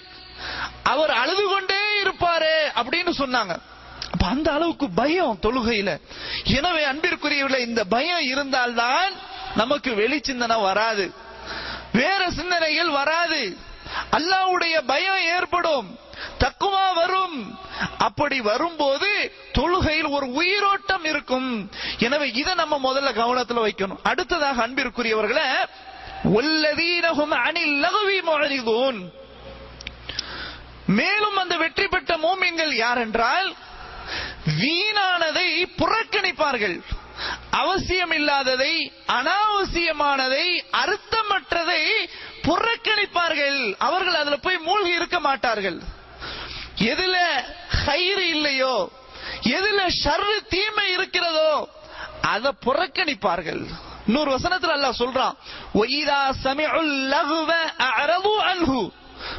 அவர் 0.89 1.09
அழுது 1.09 1.45
கொண்டே 1.47 1.81
இருப்பாரு 2.03 2.55
அப்படின்னு 2.75 3.11
சொன்னாங்க. 3.17 3.55
அந்த 4.23 4.51
அளவுக்கு 4.51 4.89
பயம் 4.89 5.39
தொழுகையில. 5.41 5.89
எனவே 6.43 6.81
அன்பிற்குரியவர்களே 6.85 7.59
இந்த 7.59 7.83
பயம் 7.83 8.21
இருந்தால்தான் 8.21 9.13
நமக்கு 9.55 9.91
வெளிச்சிந்தனை 9.91 10.61
வராது. 10.61 11.13
வேற 11.93 12.31
சிந்தனைகள் 12.31 12.89
வராது. 12.89 13.57
அல்லாவுடைய 14.11 14.81
பயம் 14.85 15.21
ஏற்படும். 15.37 15.99
தக்குவா 16.39 16.93
வரும். 16.95 17.59
அப்படி 17.97 18.41
வரும்போது 18.41 19.33
தொழுகையில் 19.57 20.09
ஒரு 20.09 20.31
உயிரோட்டம் 20.31 21.05
இருக்கும். 21.05 21.69
எனவே 21.99 22.31
இதை 22.31 22.53
நம்ம 22.53 22.79
முதல்ல 22.83 23.13
கவனத்தில் 23.13 23.57
வைக்கணும். 23.57 23.99
அடுத்ததாக 24.03 24.67
அன்பிற்குரியவர்களை 24.67 25.47
ஒல்லதீனஹும் 26.23 27.35
அனில் 27.45 27.77
லகுவி 27.83 28.19
முஅரிதூன். 28.21 28.99
மேலும் 30.97 31.37
அந்த 31.41 31.55
வெற்றி 31.63 31.87
பெற்ற 31.87 32.11
மூமின்கள் 32.25 32.73
யார் 32.83 33.01
என்றால் 33.05 33.49
வீணானதை 34.61 35.49
புறக்கணிப்பார்கள். 35.79 36.77
அவசியம் 37.61 38.13
இல்லாததை 38.17 38.73
அனாவசியமானதை 39.17 40.45
அர்த்தமற்றதை 40.83 41.83
புறக்கணிப்பார்கள். 42.47 43.59
அவர்கள் 43.87 44.19
அதுல 44.21 44.37
போய் 44.45 44.65
மூழ்கி 44.67 44.93
இருக்க 44.99 45.17
மாட்டார்கள். 45.27 45.79
எதுல 46.91 47.15
கயிறு 47.85 48.25
இல்லையோ 48.35 48.75
எதுல 49.57 49.81
ஷர்ரு 50.03 50.37
தீமை 50.53 50.87
இருக்கிறதோ 50.95 51.51
அதை 52.33 52.51
புறக்கணிப்பார்கள். 52.65 53.63
இன்னொரு 54.07 54.29
வசனத்தில் 54.35 54.75
அல்லாஹ் 54.75 55.01
சொல்றான் 55.03 55.35
ஒய்தா 55.81 56.21
சமிஉல் 56.45 56.95
லகுவ 57.13 57.51
அரது 58.01 58.33
அன்ஹு. 58.51 58.81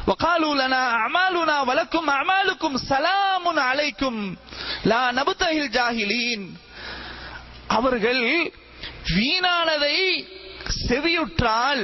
وقالوا 0.06 0.54
لنا 0.56 0.82
أعمالنا 0.92 1.56
ولكم 1.62 2.04
أعمالكم 2.10 2.70
سلام 2.86 3.44
عليكم 3.60 4.14
لا 4.84 5.02
نبتهي 5.12 5.58
الجاهلين 5.60 6.40
அவர்கள் 7.70 8.22
வீணானதை 9.12 9.96
செவியுற்றால் 10.82 11.82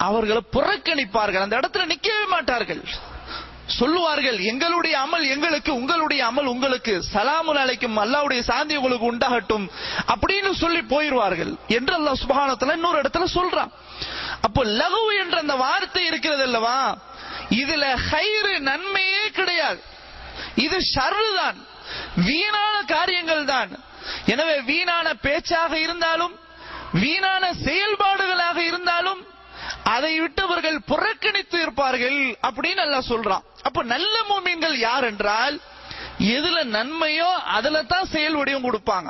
அவர்களை 0.00 0.42
புறக்கணிப்பார்கள் 0.54 1.44
அந்த 1.44 1.56
இடத்துல 1.60 1.86
நிக்கவே 1.92 2.24
மாட்டார்கள் 2.32 2.82
சொல்லுவார்கள் 3.78 4.38
எங்களுடைய 4.50 4.94
அமல் 5.04 5.24
எங்களுக்கு 5.34 5.70
உங்களுடைய 5.80 6.20
அமல் 6.30 6.50
உங்களுக்கு 6.52 6.94
சலாமுன் 7.12 7.60
அலைக்கும் 7.62 8.00
அல்லாவுடைய 8.02 8.40
சாந்தி 8.50 8.74
உங்களுக்கு 8.78 9.10
உண்டாகட்டும் 9.12 9.66
அப்படின்னு 10.12 10.50
சொல்லி 10.62 10.82
போயிருவார்கள் 10.92 11.52
என்று 11.78 11.94
அல்லாஹ் 11.98 12.20
சுபஹானத்துல 12.22 12.76
இன்னொரு 12.78 13.00
இடத்துல 13.02 13.28
சொல்றான் 13.36 13.72
அப்போ 14.45 14.61
லகு 14.79 15.01
என்ற 15.21 15.35
அந்த 15.43 15.55
வார்த்தை 15.65 16.03
இருக்கிறது 16.09 16.43
அல்லவா? 16.47 16.79
இதுல 17.61 17.85
ஹைரு 18.09 18.53
நன்மையே 18.69 19.23
கிடையாது. 19.39 19.81
இது 20.65 20.77
ஷர்ரு 20.93 21.29
தான் 21.39 21.57
வீணான 22.27 22.75
காரியங்கள் 22.93 23.43
தான். 23.53 23.71
எனவே 24.33 24.55
வீணான 24.69 25.07
பேச்சாக 25.25 25.73
இருந்தாலும் 25.85 26.35
வீணான 27.03 27.43
செயல்பாடுகளாக 27.65 28.57
இருந்தாலும் 28.69 29.21
அதை 29.95 30.13
விட்டவர்கள் 30.19 30.77
புறக்கணித்து 30.91 31.57
இருப்பார்கள் 31.65 32.19
அப்படின்னு 32.47 32.81
நல்லா 32.83 33.01
சொல்றான். 33.11 33.45
அப்ப 33.67 33.83
நல்ல 33.93 34.15
மூமின்கள் 34.29 34.77
யார் 34.87 35.07
என்றால் 35.11 35.57
எதுல 36.35 36.57
நன்மையோ 36.77 37.31
அதுல 37.57 37.81
தான் 37.93 38.11
செயல் 38.13 38.37
வடிவம் 38.39 38.67
கொடுப்பாங்க. 38.67 39.09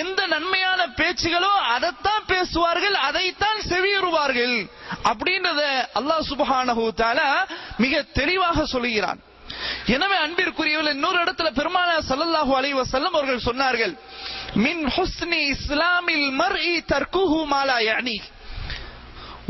எந்த 0.00 0.20
நன்மையான 0.26 0.80
பேச்சுகளோ 0.98 1.52
அதைத்தான் 1.74 2.24
பேசுவார்கள் 2.26 2.96
அதைத்தான் 3.08 3.60
செவியுறுவார்கள் 3.70 4.56
அப்படின்றத 5.04 5.62
அல்லாஹ் 6.00 6.24
சுபஹானஹு 6.30 6.84
தஆலா 7.00 7.28
மிக 7.78 8.02
தெளிவாக 8.18 8.64
சொல்லுகிறான். 8.66 9.20
எனவே 9.86 10.16
அன்பிற்குரியவர்கள் 10.24 10.96
இன்னொரு 10.96 11.18
இடத்துல 11.24 11.48
பெருமான 11.50 11.90
சல்லல்லாஹு 12.10 12.52
அலைஹி 12.58 12.76
வஸல்லம் 12.80 13.16
அவர்கள் 13.18 13.46
சொன்னார்கள் 13.48 13.94
மின் 14.64 14.84
ஹுஸ்னி 14.96 15.40
இஸ்லாமில் 15.54 16.28
மர்இ 16.40 16.74
தர்குஹு 16.92 17.40
மாலா 17.52 17.78
யஅனி 17.88 18.18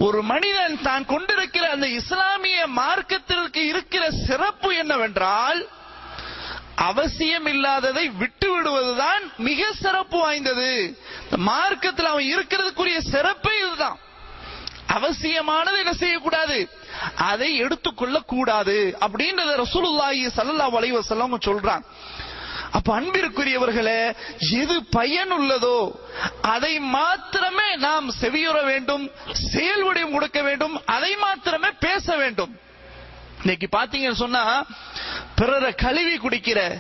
ஒரு 0.07 0.21
மனிதன் 0.33 0.77
தான் 0.83 1.05
கொண்டிருக்கிற 1.05 1.65
அந்த 1.75 1.87
இஸ்லாமிய 2.01 2.61
மார்க்கத்திற்கு 2.79 3.63
இருக்கிற 3.73 4.05
சிறப்பு 4.27 4.71
என்னவென்றால் 4.75 5.61
அவசியம் 6.89 7.47
இல்லாததை 7.47 8.05
விட்டு 8.21 8.49
விடுவதுதான் 8.53 9.25
மிக 9.49 9.73
சிறப்பு 9.83 10.19
வாய்ந்தது. 10.19 10.71
மார்க்கத்தில் 11.49 12.11
அவன் 12.13 12.31
இருக்கிறதுக்குரிய 12.35 12.99
சிறப்பே 13.13 13.55
இதுதான். 13.65 13.99
அவசியமானது 14.97 15.79
என்ன 15.79 15.93
செய்யக்கூடாது? 15.93 16.57
அதை 17.31 17.51
எடுத்துக்கொள்ள 17.57 18.17
கூடாது 18.33 18.79
அப்படின்றத 19.05 19.53
ரசூலுல்லாஹி 19.65 20.23
ஸல்லல்லாஹு 20.39 20.75
அலைஹி 20.81 20.97
வஸல்லம் 20.99 21.45
சொல்றாங்க 21.49 21.87
அப்ப 22.79 22.89
அன்பிற்குரியவர்களே 23.01 24.01
எது 24.63 24.75
பயனுள்ளதோ 24.97 25.79
அதை 26.55 26.73
மாத்திரமே 26.97 27.69
நாம் 27.87 28.09
செவியுற 28.21 28.59
வேண்டும் 28.65 29.05
செயல்வடிவம் 29.53 30.15
கொடுக்க 30.17 30.41
வேண்டும் 30.49 30.75
அதை 30.97 31.13
மாத்திரமே 31.25 31.71
பேச 31.87 32.17
வேண்டும். 32.17 32.53
இன்னைக்கு 33.43 33.69
பாத்தீங்கன்னு 33.73 34.15
சொன்னா 34.15 34.65
பிறரை 35.35 35.75
கழுவி 35.75 36.19
குடிக்கிற 36.19 36.73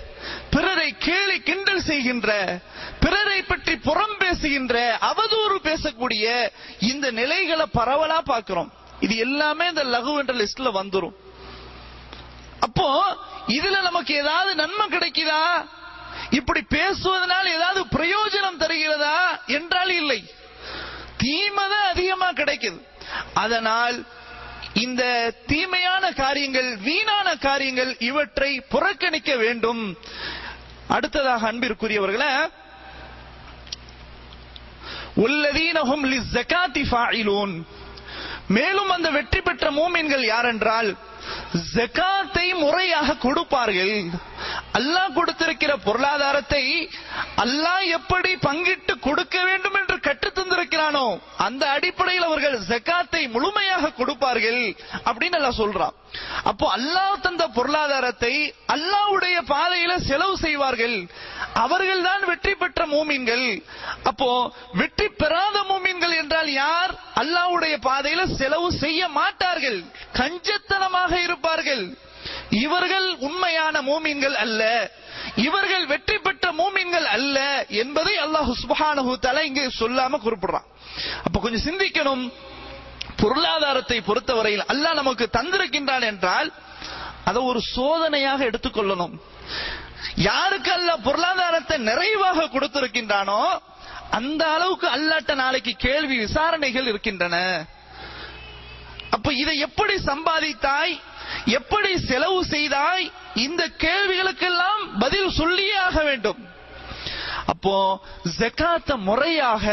பிறரை 0.51 0.97
கேலி 0.99 1.41
கிண்டல் 1.41 1.81
செய்கின்ற 1.81 2.61
பிறரை 3.01 3.43
பற்றி 3.43 3.77
புறம் 3.77 4.17
பேசுகின்ற 4.19 4.99
அவதூறு 5.01 5.57
பேசக்கூடிய 5.63 6.53
இந்த 6.79 7.11
நிலைகளை 7.11 7.67
பரவலா 7.75 8.19
பார்க்கிறோம். 8.19 8.73
இது 9.01 9.17
எல்லாமே 9.17 9.69
இந்த 9.69 9.85
லகு 9.85 10.19
என்ற 10.19 10.35
லிஸ்ட்ல 10.35 10.77
வந்துரும். 10.77 11.15
அப்போ 12.61 13.17
இதுல 13.47 13.83
நமக்கு 13.83 14.15
ஏதாவது 14.15 14.55
நன்மை 14.55 14.87
கிடைக்குதா? 14.87 15.67
இப்படி 16.31 16.67
பேசுவதனால் 16.75 17.47
ஏதாவது 17.47 17.85
பிரயோஜனம் 17.85 18.61
தருகிறதா? 18.61 19.47
என்றால் 19.47 19.89
இல்லை. 19.89 20.35
தீமைதான் 21.23 21.91
அதிகமா 21.91 22.31
கிடைக்குது. 22.31 22.87
அதனால் 23.35 24.07
இந்த 24.75 25.33
தீமையான 25.47 26.13
காரியங்கள் 26.13 26.77
வீணான 26.77 27.37
காரியங்கள் 27.37 27.97
இவற்றை 27.99 28.61
புறக்கணிக்க 28.61 29.37
வேண்டும். 29.37 29.99
அடுத்ததாக 30.89 31.53
அன்பிற்குரியவர்களே 31.53 32.33
உள்ளதீனஹும் 35.17 36.05
லிஸ்ஸகாத்தி 36.13 36.83
ஃபாயிலூன் 36.91 37.63
மேலும் 38.47 38.91
அந்த 38.91 39.11
வெற்றி 39.11 39.41
பெற்ற 39.41 39.71
மூமின்கள் 39.71 40.25
யாரென்றால் 40.27 40.97
ஜகாத்தை 41.75 42.47
முறையாக 42.59 43.17
கொடுப்பார்கள். 43.17 44.11
அல்லாஹ் 44.79 45.17
கொடுத்திருக்கிற 45.19 45.73
பொருளாதாரத்தை 45.87 46.65
அல்லாஹ் 47.45 47.85
எப்படி 47.99 48.33
பங்கிட்டு 48.49 48.95
கொடுக்க 49.07 49.37
வேண்டும் 49.49 49.77
என்று 49.81 49.97
கற்றுத் 50.07 50.37
தந்திருக்கிறானோ 50.39 51.07
அந்த 51.47 51.63
அடிப்படையில் 51.77 52.29
அவர்கள் 52.29 52.59
ஜக்காத்தை 52.71 53.23
முழுமையாக 53.35 53.93
கொடுப்பார்கள் 54.01 54.63
அப்படின்னு 55.09 55.39
அல்லாஹ் 55.41 55.61
சொல்றான். 55.63 55.97
அப்போ 56.51 56.67
அல்லாஹ் 56.77 57.21
தந்த 57.27 57.45
பொருளாதாரத்தை 57.57 58.33
அல்லாஹ்வுடைய 58.75 59.37
பாதையில 59.55 59.93
செலவு 60.09 60.35
செய்வார்கள். 60.45 60.97
அவர்கள் 61.65 62.03
தான் 62.09 62.25
வெற்றி 62.31 62.55
பெற்ற 62.55 62.81
மூமின்கள். 62.95 63.47
அப்போ 64.11 64.31
வெற்றி 64.81 65.09
பெறாத 65.23 65.57
மூமின்கள் 65.71 66.15
என்றால் 66.23 66.51
யார்? 66.65 66.93
அல்லாஹ்வுடைய 67.23 67.75
பாதையில 67.89 68.23
செலவு 68.41 68.69
செய்ய 68.83 69.09
மாட்டார்கள். 69.19 69.81
கஞ்சத்தனமாக 70.21 71.13
இருப்பார்கள். 71.27 71.85
இவர்கள் 72.51 73.17
உண்மையான 73.17 73.83
மூமின்கள் 73.83 74.35
அல்ல. 74.35 74.91
இவர்கள் 75.37 75.87
வெற்றி 75.87 76.19
பெற்ற 76.19 76.53
மூமின்கள் 76.53 77.05
அல்ல 77.05 77.67
என்பதை 77.69 78.19
அல்லாஹ் 78.19 78.51
சுபஹானஹு 78.63 79.17
தஆலா 79.23 79.43
இங்கே 79.43 79.67
சொல்லாம 79.79 80.21
குறிப்பிடுறான். 80.25 80.67
அப்ப 81.25 81.41
கொஞ்சம் 81.41 81.67
சிந்திக்கணும். 81.69 82.33
பொருளாதாரத்தை 83.17 84.01
பொறுத்தவரையில் 84.01 84.65
அல்லாஹ் 84.69 84.95
நமக்கு 84.95 85.29
தந்திருக்கின்றான் 85.33 86.03
என்றால் 86.03 86.53
அதை 87.25 87.43
ஒரு 87.43 87.61
சோதனையாக 87.77 88.45
எடுத்துக்கொள்ளணும். 88.45 89.15
யாருக்கு 90.17 90.73
அல்ல 90.73 90.97
பொருளாதாரத்தை 90.97 91.79
நிறைவாக 91.79 92.45
கொடுத்திருக்கின்றானோ 92.45 93.61
அந்த 94.11 94.53
அளவுக்கு 94.53 94.89
அல்லாட்ட 94.89 95.35
நாளைக்கு 95.35 95.73
கேள்வி 95.77 96.19
விசாரணைகள் 96.19 96.87
இருக்கின்றன. 96.87 97.67
அப்ப 99.11 99.33
இதை 99.33 99.59
எப்படி 99.59 99.95
சம்பாதித்தாய்? 99.97 101.01
எப்படி 101.59 101.91
செலவு 102.11 102.41
செய்தாய்? 102.45 103.05
இந்த 103.47 103.63
கேள்விகளுக்கெல்லாம் 103.85 104.83
பதில் 104.99 105.37
சொல்லியே 105.41 105.77
ஆக 105.89 106.03
வேண்டும். 106.03 106.41
அப்போ 107.53 107.75
ஜக்காத்த 108.39 108.97
முறையாக 109.09 109.67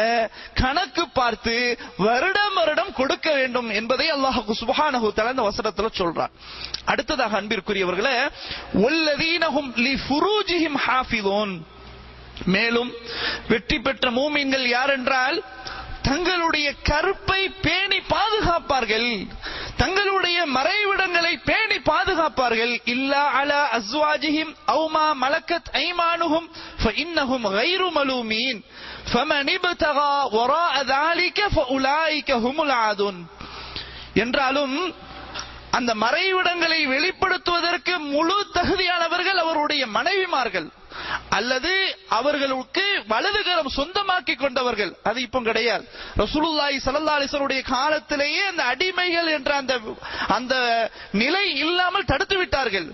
கணக்கு 0.61 1.03
பார்த்து 1.19 1.55
வருடம் 1.97 2.55
வருடம் 2.59 2.93
கொடுக்க 2.99 3.27
வேண்டும் 3.39 3.69
என்பதை 3.79 4.07
அல்லாஹ் 4.11 4.39
சுபஹானஹு 4.61 5.07
தல 5.17 5.33
இந்த 5.35 5.45
வசனத்துல 5.49 5.89
சொல்றான். 6.01 6.33
அடுத்ததாக 6.91 7.41
அன்பிற்குரியவர்களே 7.41 8.17
ஒல்லதீனஹும் 8.85 9.71
லி 9.85 9.93
ஃபுரூஜிஹிம் 10.05 10.79
ஹாஃபிதூன். 10.85 11.53
மேலும் 12.45 12.91
வெற்றி 13.47 13.77
பெற்ற 13.79 14.09
மூமின்கள் 14.17 14.65
யார் 14.67 14.91
என்றால் 14.97 15.37
தங்களுடைய 16.06 16.68
கருப்பை 16.88 17.42
பேணி 17.64 17.98
பாதுகாப்பார்கள் 18.12 19.10
தங்களுடைய 19.76 20.38
மறைவிடங்களை 20.56 21.34
பேணி 21.44 21.78
பாதுகாப்பார்கள் 21.84 22.74
இல்லா 22.94 23.22
அலா 23.38 23.60
அஸ்வாஜிஹிம் 23.78 24.52
அவுமா 24.74 25.06
மலக்கத் 25.22 25.70
ஐமானுஹும் 25.82 26.48
فإنهم 26.84 27.42
غير 27.58 27.80
ملومين 27.90 28.56
فمن 29.06 29.44
ابتغى 29.50 30.14
وراء 30.36 30.74
ذلك 30.94 31.38
فأولئك 31.48 32.28
هم 32.44 32.56
العادون 32.60 33.16
என்றாலும் 34.16 34.76
அந்த 35.76 35.90
மறைவிடங்களை 36.04 36.80
வெளிப்படுத்துவதற்கு 36.92 37.94
முழு 38.08 38.38
தகுதியானவர்கள் 38.56 39.38
அவருடைய 39.44 39.82
மனைவிமார்கள் 39.96 40.68
அல்லது 41.29 41.71
அவர்களுக்கு 42.19 42.85
வலதுகரம் 43.09 43.75
சொந்தமாக்கி 43.77 44.35
கொண்டவர்கள். 44.35 44.93
அது 45.03 45.21
இப்போ 45.21 45.39
கிடையாது. 45.39 45.85
ரசூலுல்லாய் 46.17 46.77
ஸல்லல்லாஹு 46.85 47.61
காலத்திலேயே 47.73 48.43
அந்த 48.45 48.63
அடிமைகள் 48.73 49.29
என்ற 49.37 49.55
அந்த 49.55 49.79
அந்த 50.37 50.55
நிலை 51.11 51.45
இல்லாமல் 51.65 52.09
தடுத்து 52.13 52.37
விட்டார்கள். 52.37 52.87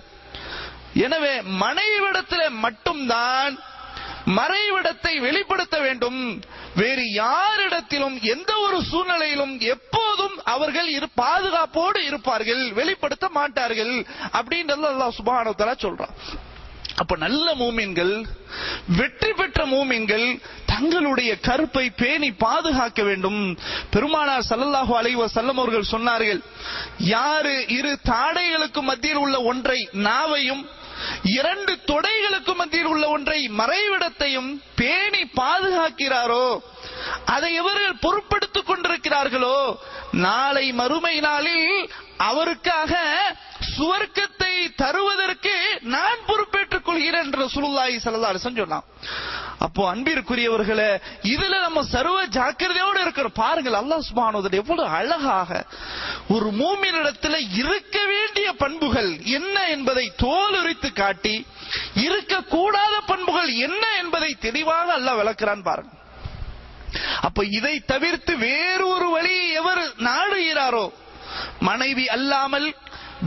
எனவே 1.06 1.34
மனைவிடத்தில் 1.42 2.50
மட்டும்தான் 2.64 3.54
மறைவிடத்தை 4.38 5.14
வெளிப்படுத்த 5.20 5.76
வேண்டும். 5.80 6.20
வேறு 6.76 7.02
யாரிடத்திலும் 7.14 8.14
எந்த 8.34 8.52
ஒரு 8.58 8.78
சூழ்நிலையிலும் 8.90 9.60
எப்போதும் 9.74 10.36
அவர்கள் 10.54 10.88
இரு 10.88 11.08
பாதுகாப்போடு 11.20 12.00
இருப்பார்கள். 12.10 12.62
வெளிப்படுத்த 12.72 13.28
மாட்டார்கள். 13.28 13.94
அப்படின்றது 14.38 14.86
அல்லாஹ் 14.92 15.16
சுபானத்தலா 15.18 15.76
சொல்றான். 15.84 16.14
அப்ப 16.96 17.14
நல்ல 17.16 17.46
மூமின்கள் 17.54 18.12
வெற்றி 18.98 19.30
பெற்ற 19.32 19.60
மூமின்கள் 19.66 20.26
தங்களுடைய 20.66 21.30
கருப்பை 21.40 21.84
பேணி 21.96 22.28
பாதுகாக்க 22.44 23.00
வேண்டும். 23.02 23.40
பெருமானார் 23.90 24.46
சல்லல்லாஹு 24.50 24.92
அலைவ 25.00 25.26
செல்லம் 25.34 25.60
அவர்கள் 25.62 25.92
சொன்னார்கள் 25.92 26.40
யாரு 27.14 27.54
இரு 27.78 27.92
தாடைகளுக்கு 28.10 28.82
மத்தியில் 28.82 29.22
உள்ள 29.24 29.38
ஒன்றை 29.42 29.78
நாவையும் 30.08 30.62
இரண்டு 31.38 31.72
தொடைகளுக்கு 31.86 32.52
மத்தியில் 32.54 32.90
உள்ள 32.92 33.04
ஒன்றை 33.08 33.38
மறைவிடத்தையும் 33.60 34.50
பேணி 34.76 35.22
பாதுகாக்கிறாரோ 35.40 36.46
அதை 37.34 37.50
இவர்கள் 37.54 38.02
பொறுப்படுத்திக் 38.04 38.68
கொண்டிருக்கிறார்களோ 38.68 39.58
நாளை 40.26 40.66
மறுமை 40.72 41.14
நாளில் 41.20 41.68
அவருக்காக 42.28 42.92
சுவர்க்கத்தை 43.76 44.54
தருவதற்கு 44.82 45.54
நான் 45.94 46.24
பொறுப்பேற்றுக் 46.28 46.86
கொள்கிறேன் 46.86 47.24
என்று 47.26 47.44
சுல்லாஹி 47.56 47.96
சல்லா 48.04 48.30
சொன்னான். 48.46 48.86
அப்போ 49.66 49.82
அன்பிற்குரியவர்களே 49.92 50.88
இதுல 51.32 51.54
நம்ம 51.64 51.82
சர்வ 51.94 52.16
ஜாக்கிரதையோடு 52.36 52.98
இருக்கிறோம். 53.04 53.36
பாருங்கள் 53.42 53.78
அல்லாஹ் 53.80 54.06
சுபானுதர் 54.08 54.58
எவ்வளவு 54.60 54.88
அழகாக 54.98 55.50
ஒரு 56.34 56.48
மூமினிடத்துல 56.60 57.36
இருக்க 57.60 57.96
வேண்டிய 58.12 58.48
பண்புகள் 58.62 59.10
என்ன 59.38 59.56
என்பதை 59.74 60.06
தோலுரித்து 60.24 60.90
காட்டி 61.02 61.36
இருக்கக்கூடாத 62.06 62.94
பண்புகள் 63.12 63.50
என்ன 63.66 63.84
என்பதை 64.02 64.30
தெளிவாக 64.46 64.88
அல்லாஹ் 64.98 65.20
விளக்குறான் 65.20 65.66
பாருங்க 65.70 65.92
அப்ப 67.26 67.40
இதை 67.58 67.74
தவிர்த்து 67.92 68.32
வேறு 68.38 68.84
ஒரு 68.96 69.06
வழியை 69.14 69.46
எவர் 69.60 69.80
நாடுகிறாரோ? 70.08 70.84
மனைவி 71.68 72.04
அல்லாமல் 72.16 72.66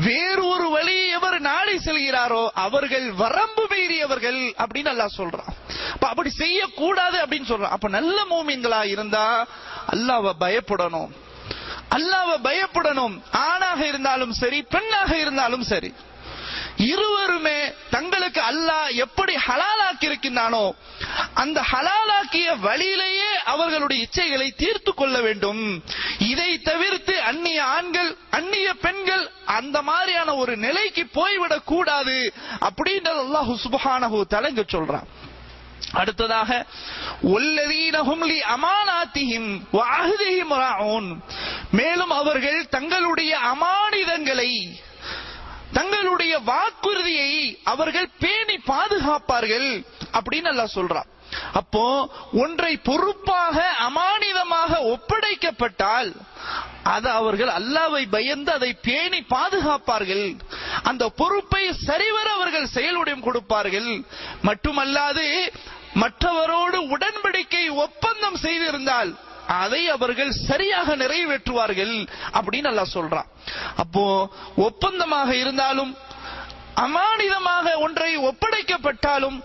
வேறு 0.03 0.47
ஒரு 0.47 0.69
வழியை 0.69 1.09
எவர் 1.09 1.39
நாடி 1.39 1.75
செல்கிறாரோ 1.77 2.47
அவர்கள் 2.53 3.11
வரம்பு 3.11 3.67
மீறியவர்கள் 3.69 4.53
அப்படின்னு 4.57 4.91
அல்லாஹ் 4.93 5.17
சொல்றான். 5.17 5.53
அப்படி 5.99 6.29
செய்யக்கூடாது 6.29 7.25
அப்படின்னு 7.25 7.49
சொல்றான். 7.49 7.75
அப்ப 7.77 7.87
நல்ல 7.87 8.25
மூமின்களா 8.29 8.85
இருந்தா 8.85 9.47
அல்லாஹ்வை 9.91 10.33
பயப்படணும். 10.39 11.09
அல்லாஹ்வை 11.89 12.37
பயப்படணும். 12.43 13.21
ஆணாக 13.31 13.87
இருந்தாலும் 13.87 14.33
சரி 14.33 14.61
பெண்ணாக 14.61 15.17
இருந்தாலும் 15.17 15.63
சரி. 15.63 15.93
இருவருமே 16.77 17.73
தங்களுக்கு 17.89 18.41
அல்லாஹ் 18.41 18.93
எப்படி 18.93 19.35
ஹலாலாக்கி 19.35 19.99
இருக்கின்றானோ 19.99 20.75
அந்த 21.33 21.63
ஹலாலாக்கிய 21.71 22.59
வழியிலேயே 22.59 23.37
அவர்களுடைய 23.45 24.07
இச்சைகளை 24.09 24.55
தீர்த்து 24.55 24.93
கொள்ள 24.93 25.21
வேண்டும். 25.21 25.83
இதை 26.19 26.61
தவிர்த்து 26.61 27.21
அந்நிய 27.21 27.63
ஆண்கள் 27.63 28.17
அந்நிய 28.29 28.73
பெண்கள் 28.73 29.31
அந்த 29.45 29.81
மாதிரியான 29.81 30.35
ஒரு 30.35 30.57
நிலைக்கு 30.57 31.07
போய்விடக் 31.13 31.63
கூடாது 31.63 32.33
அப்படின்றது 32.59 33.21
அல்லாஹு 33.27 33.55
சுபஹானஹு 33.63 34.21
தலைங்க 34.29 34.63
சொல்றான். 34.71 35.07
அடுத்ததாக 35.91 36.65
மேலும் 41.71 42.09
அவர்கள் 42.09 42.69
தங்களுடைய 42.69 43.37
அமானிதங்களை 43.37 44.79
தங்களுடைய 45.77 46.33
வாக்குறுதியை 46.51 47.31
அவர்கள் 47.73 48.09
பேணி 48.23 48.57
பாதுகாப்பார்கள் 48.71 49.69
அப்படின்னு 50.17 50.51
அல்லாஹ் 50.53 50.75
சொல்றான் 50.79 51.11
அப்போ 51.59 51.85
ஒன்றை 52.43 52.73
பொறுப்பாக 52.89 53.55
அமானிதமாக 53.87 54.71
ஒப்படைக்கப்பட்டால் 54.93 56.09
அது 56.93 57.09
அவர்கள் 57.19 57.51
அல்லாவை 57.59 58.03
பயந்து 58.15 58.51
அதை 58.57 58.69
பேணி 58.87 59.19
பாதுகாப்பார்கள். 59.33 60.27
அந்த 60.83 61.03
பொறுப்பை 61.21 61.63
சரிவர 61.87 62.27
அவர்கள் 62.37 62.73
செயலுடன் 62.75 63.25
கொடுப்பார்கள். 63.27 63.89
மட்டுமல்லாது 64.47 65.25
மற்றவரோடு 66.01 66.77
உடன்படிக்கை 66.95 67.63
ஒப்பந்தம் 67.85 68.39
செய்திருந்தால் 68.45 69.11
அதை 69.47 69.81
அவர்கள் 69.95 70.31
சரியாக 70.49 70.95
நிறைவேற்றுவார்கள் 70.95 71.95
அப்படின்னு 72.37 72.69
நல்லா 72.69 72.85
சொல்றான். 72.95 73.29
அப்போ 73.83 74.03
ஒப்பந்தமாக 74.67 75.29
இருந்தாலும் 75.43 75.91
அமானிதமாக 76.85 77.67
ஒன்றை 77.85 78.11
ஒப்படைக்கப்பட்டாலும் 78.29 79.37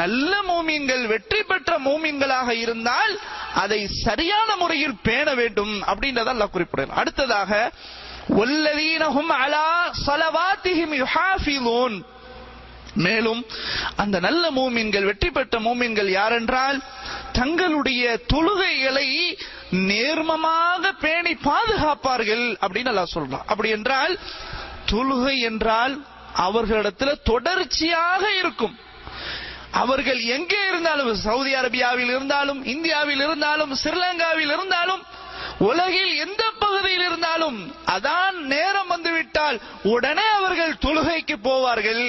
நல்ல 0.00 0.32
மூமியங்கள் 0.48 1.02
வெற்றி 1.12 1.40
பெற்ற 1.42 1.72
மூமியங்களாக 1.78 2.48
இருந்தால் 2.64 3.12
அதை 3.62 3.80
சரியான 4.06 4.56
முறையில் 4.62 4.96
பேண 5.06 5.34
வேண்டும் 5.40 5.74
அப்படின்றத 5.90 6.32
அல்லாஹ் 6.34 6.54
குறிப்பிடுகிறார் 6.54 7.00
அடுத்ததாக 7.02 7.52
ஒல்லவீனகும் 8.42 9.32
அலா 9.42 9.68
சலவாத்திஹிம் 10.06 10.94
யுஹாஃபிலூன். 11.02 11.96
மேலும் 13.04 13.40
அந்த 14.02 14.16
நல்ல 14.26 14.44
மூமின்கள் 14.58 15.08
வெற்றி 15.10 15.30
பெற்ற 15.30 15.58
மூமின்கள் 15.66 16.10
யாரென்றால் 16.18 16.78
தங்களுடைய 17.38 18.02
தொழுகைகளை 18.32 19.08
நேர்மமாக 19.90 20.92
பேணி 21.04 21.32
பாதுகாப்பார்கள் 21.48 22.46
அப்படின்னு 22.64 22.92
அல்லாஹ் 22.92 23.14
சொல்றான். 23.14 23.46
அப்படி 23.52 23.70
என்றால் 23.78 24.14
தொழுகை 24.92 25.36
என்றால் 25.50 25.94
அவர்களிடத்துல 26.46 27.12
தொடர்ச்சியாக 27.30 28.22
இருக்கும். 28.40 28.74
அவர்கள் 29.82 30.20
எங்கே 30.36 30.60
இருந்தாலும் 30.68 31.14
சவுதி 31.26 31.52
அரேபியாவில் 31.60 32.12
இருந்தாலும் 32.14 32.60
இந்தியாவில் 32.74 33.22
இருந்தாலும் 33.26 33.72
ஸ்ரீலங்காவில் 33.82 34.52
இருந்தாலும் 34.56 35.02
உலகில் 35.68 36.12
எந்த 36.24 36.42
பகுதியில் 36.62 37.04
இருந்தாலும் 37.08 37.58
அதான் 37.94 38.36
நேரம் 38.52 38.90
வந்துவிட்டால் 38.94 39.58
உடனே 39.92 40.26
அவர்கள் 40.38 40.80
தொழுகைக்கு 40.84 41.36
போவார்கள். 41.48 42.06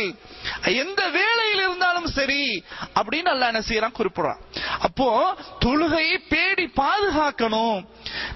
எந்த 0.63 1.09
வேலையில் 1.09 1.57
இருந்தாலும் 1.57 2.07
சரி 2.07 2.63
அப்படின்னு 2.95 3.23
அல்ல 3.23 3.45
என்ன 3.45 3.59
செய்யறான்? 3.59 3.93
குறிப்பிடுறான். 3.97 4.39
அப்போ 4.79 5.35
தொழுகையை 5.65 6.17
பேடி 6.29 6.65
பாதுகாக்கணும். 6.65 7.85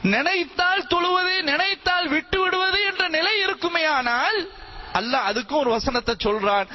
நினைத்தால் 0.04 0.88
தொழுவது 0.88 1.42
நினைத்தால் 1.42 2.08
விட்டு 2.08 2.42
விடுவது 2.42 2.84
என்ற 2.84 3.08
நிலை 3.08 3.40
இருக்குமே 3.40 3.86
ஆனால் 3.86 4.50
அல்ல 4.94 5.18
அதுக்கும் 5.18 5.60
ஒரு 5.60 5.70
வசனத்தை 5.70 6.16
சொல்றான். 6.24 6.68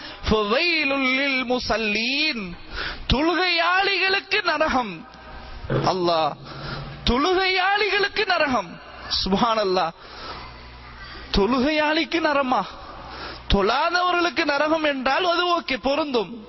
முசல்லீன். 1.49 2.57
தொழுகையாளிகளுக்கு 3.13 4.43
நரகம். 4.43 5.09
அல்லாஹ் 5.71 6.33
தொழுகையாளிகளுக்கு 7.05 8.27
நரகம். 8.27 8.81
சுபான் 9.25 9.61
அல்லாஹ் 9.65 9.91
தொழுகையாளிக்கு 11.37 12.21
நரமா? 12.21 12.63
தொழாதவர்களுக்கு 13.55 14.45
நரகம் 14.45 14.85
என்றால் 14.85 15.25
அது 15.25 15.61
ஓகே 15.61 15.77
பொருந்தும். 15.83 16.47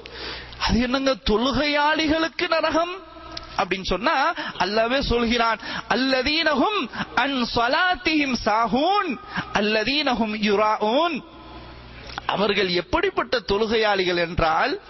அது 0.67 0.79
என்னங்க 0.79 1.15
தொழுகையாளிகளுக்கு 1.29 2.47
நரகம்? 2.47 3.15
அப்படின்னு 3.57 3.83
சொன்னா 3.83 4.33
அல்லாவே 4.60 4.99
சொல்கிறான் 4.99 5.60
அல்லதீனஹும் 5.89 6.79
அன் 7.15 7.47
ஸலாத்திஹிம் 7.55 8.36
சாஹூன் 8.45 9.19
அல்லதீனஹும் 9.53 10.36
யுராஊன். 10.49 11.23
அவர்கள் 12.25 12.69
எப்படிப்பட்ட 12.69 13.39
தொழுகையாளிகள் 13.39 14.17
என்றால் 14.17 14.81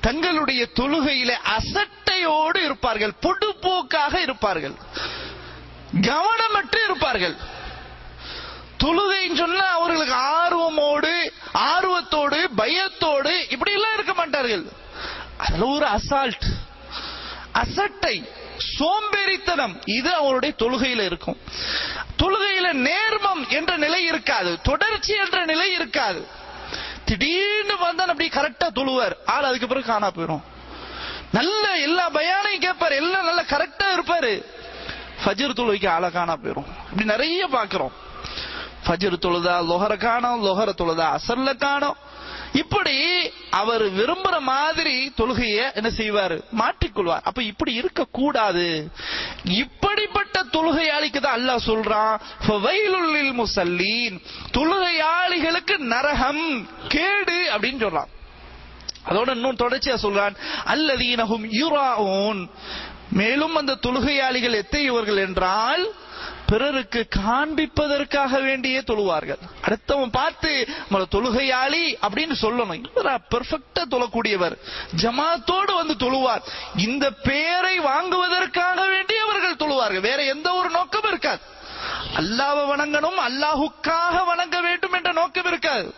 தங்களுடைய 0.00 0.68
தொழுகையில 0.74 1.30
அசட்டையோடு 1.56 2.56
இருப்பார்கள் 2.56 3.12
பொடுப்போக்காக 3.22 4.14
இருப்பார்கள் 4.16 4.74
கவனமற்று 6.00 6.78
இருப்பார்கள். 6.84 7.36
தொழுகைன்னு 8.82 9.36
சொன்னா 9.36 9.66
அவர்களுக்கு 9.78 10.14
ஆர்வமோடு 10.14 11.12
ஆர்வத்தோடு 11.52 12.48
பயத்தோடு 12.56 13.32
இப்படி 13.48 13.72
எல்லாம் 13.72 13.94
இருக்க 13.94 14.14
மாட்டார்கள். 14.14 14.64
அதுல 15.36 15.66
ஒரு 15.66 15.86
அசால்ட் 15.86 16.46
அசட்டை 17.52 18.28
சோம்பேறித்தனம் 18.78 19.74
இது 19.84 20.14
அவருடைய 20.14 20.54
தொழுகையில 20.58 21.04
இருக்கும். 21.04 21.38
தொழுகையில 22.22 22.72
நேர்மம் 22.72 23.48
என்ற 23.48 23.76
நிலை 23.76 24.04
இருக்காது. 24.04 24.60
தொடர்ச்சி 24.62 25.14
என்ற 25.14 25.44
நிலை 25.44 25.74
இருக்காது. 25.74 26.28
திடீர்னு 27.04 27.76
வந்தான் 27.78 28.08
அப்படி 28.08 28.28
கரெக்டா 28.28 28.68
தொழுவார். 28.74 29.16
ஆள் 29.26 29.44
அதுக்கு 29.44 29.66
பிறகு 29.66 29.86
காணா 29.86 30.10
போயிடும் 30.10 30.42
நல்ல 31.32 31.76
எல்லா 31.76 32.10
பயானையும் 32.10 32.64
கேட்பாரு. 32.66 32.94
எல்லாம் 33.02 33.24
நல்ல 33.24 33.42
கரெக்டா 33.42 33.86
இருப்பாரு. 33.96 34.44
ஃபஜர் 35.24 35.58
தொழுகைக்கு 35.58 35.88
ஆளை 35.88 36.10
காணா 36.10 36.36
போயிடும் 36.36 36.70
இப்படி 36.84 37.04
நிறைய 37.04 37.48
பாக்குறோம் 37.48 37.92
ஃபஜர் 38.86 39.22
தொழுதா 39.24 39.54
லொஹர 39.70 39.96
காணோம் 39.96 40.44
லொஹர 40.44 40.68
தொழுதா 40.78 41.18
அசர்ல 41.18 41.56
காணோம். 41.56 41.96
இப்படி 42.52 42.96
அவர் 43.50 43.82
விரும்புற 43.92 44.40
மாதிரி 44.40 45.12
தொழுகைய 45.16 45.74
என்ன 45.74 45.90
செய்வார்? 45.90 46.36
மாற்றிக்கொள்வார். 46.38 47.22
அப்ப 47.22 47.42
இப்படி 47.42 47.72
இருக்க 47.72 48.06
கூடாது 48.12 48.90
இப்படிப்பட்ட 49.44 50.42
தொழுகையாளிக்கு 50.52 51.20
தான் 51.20 51.38
அல்லாஹ் 51.40 51.66
சொல்றான் 51.66 52.20
முசல்லீன். 53.40 54.20
தொழுகையாளிகளுக்கு 54.52 55.78
நரகம் 55.78 56.68
கேடு 56.88 57.48
அப்படின்னு 57.52 57.84
சொல்றான். 57.86 58.10
அதோட 59.08 59.30
இன்னும் 59.30 59.56
தொடர்ச்சியா 59.56 59.96
சொல்றான் 60.02 60.36
அல்லதீனகும் 60.64 61.46
யுராஊன். 61.62 62.48
மேலும் 63.12 63.54
அந்த 63.54 63.78
தொழுகையாளிகள் 63.82 64.62
எத்தையவர்கள் 64.62 65.16
என்றால் 65.16 65.88
பிறருக்கு 66.50 67.08
காண்பிப்பதற்காக 67.16 68.38
வேண்டியே 68.46 68.80
தொழுவார்கள். 68.90 69.40
அடுத்தவன் 69.66 70.12
பார்த்து 70.12 70.68
நம்மள 70.90 71.04
தொழுகையாளி 71.10 71.82
அப்படின்னு 72.08 72.34
சொல்லணும். 72.42 72.84
பெர்ஃபெக்டா 73.34 73.82
தொழக்கூடியவர். 73.90 74.56
ஜமாத்தோடு 75.02 75.74
வந்து 75.74 75.96
தொழுவார். 75.98 76.42
இந்த 76.76 77.10
பேரை 77.10 77.78
வாங்குவதற்காக 77.78 78.86
வேண்டி 78.86 79.16
அவர்கள் 79.16 79.60
தொழுவார்கள். 79.62 80.00
வேற 80.00 80.24
எந்த 80.24 80.52
ஒரு 80.52 80.70
நோக்கம் 80.70 81.08
இருக்காது. 81.08 81.40
அல்லாவை 82.16 82.64
வணங்கணும் 82.72 83.18
அல்லாஹுக்காக 83.28 84.24
வணங்க 84.26 84.60
வேண்டும் 84.60 84.92
என்ற 84.92 85.12
நோக்கம் 85.12 85.46
இருக்காது. 85.46 85.94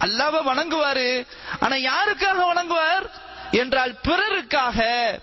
அல்லாவை 0.00 0.40
வணங்குவாரு 0.50 1.26
ஆனா 1.60 1.76
யாருக்காக 1.88 2.38
வணங்குவார்? 2.52 3.06
என்றால் 3.52 3.92
பிறருக்காக 4.04 4.78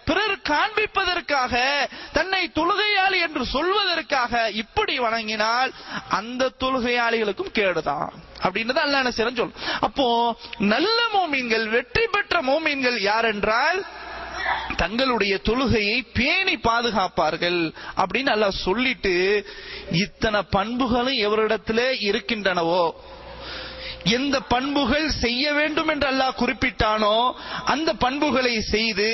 பிறர் 0.06 0.36
காண்பிப்பதற்காக 0.50 1.54
தன்னை 2.14 2.52
தொழுகையாளி 2.56 3.20
என்று 3.22 3.44
சொல்வதற்காக 3.54 4.50
இப்படி 4.54 5.00
வணங்கினால் 5.00 5.72
அந்த 6.10 6.52
தொழுகையாளிகளுக்கும் 6.60 7.56
கேடுதான். 7.60 8.12
அப்படின்றது 8.44 8.82
அல்ல 8.84 8.98
என்ன 8.98 9.12
சொல். 9.12 9.56
அப்போ 9.80 10.08
நல்ல 10.74 11.00
மோமீன்கள் 11.14 11.66
வெற்றி 11.70 12.08
பெற்ற 12.08 12.42
மோமீன்கள் 12.42 13.00
யார் 13.02 13.26
என்றால் 13.26 13.80
தங்களுடைய 14.76 15.34
தொழுகையை 15.44 15.98
பேணி 16.14 16.56
பாதுகாப்பார்கள் 16.58 17.60
அப்படின்னு 17.98 18.32
அல்லாஹ் 18.36 18.64
சொல்லிட்டு 18.66 19.14
இத்தனை 19.92 20.42
பண்புகளும் 20.50 21.20
எவரிடத்துல 21.28 21.80
இருக்கின்றனவோ 22.08 22.84
எந்த 24.04 24.40
பண்புகள் 24.40 25.10
செய்ய 25.12 25.54
வேண்டும் 25.54 25.88
என்று 25.88 26.08
அல்லாஹ் 26.12 26.40
குறிப்பிட்டானோ 26.40 27.34
அந்த 27.66 27.94
பண்புகளை 27.94 28.62
செய்து 28.62 29.10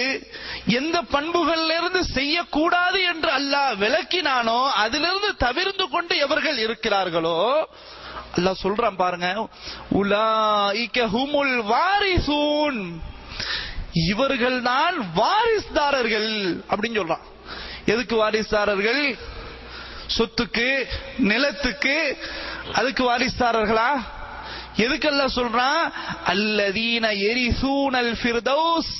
எந்த 0.65 1.01
பண்புகளிலிருந்து 1.01 1.99
செய்யக்கூடாது 1.99 3.03
என்று 3.03 3.29
அல்லாஹ் 3.31 3.77
விளக்கினானோ 3.77 4.69
அதிலிருந்து 4.69 5.35
தவிர்ந்து 5.35 5.89
கொண்டு 5.89 6.17
எவர்கள் 6.17 6.57
இருக்கிறார்களோ 6.57 7.67
அல்லாஹ் 8.37 8.61
சொல்றான் 8.63 8.95
பாருங்க 8.95 9.47
உலாஇக 9.91 11.07
ஹுமுல் 11.07 11.57
வாரிசூன். 11.73 13.01
இவர்கள் 13.93 14.61
தான் 14.61 15.11
வாரிசுதாரர்கள் 15.15 16.31
அப்படின்னு 16.69 16.99
சொல்றான். 17.01 17.25
எதுக்கு 17.85 18.15
வாரிசுதாரர்கள்? 18.23 19.17
சொத்துக்கு 20.17 20.87
நிலத்துக்கு 21.17 22.17
அதுக்கு 22.73 23.03
வாரிசுதாரர்களா? 23.11 23.89
எதுக்கெல்லாம் 24.83 25.35
சொல்றான்? 25.39 25.83
அல்லதீன 26.31 27.05
எரிசூனல் 27.29 28.13
ஃபிர்தௌஸ் 28.21 28.93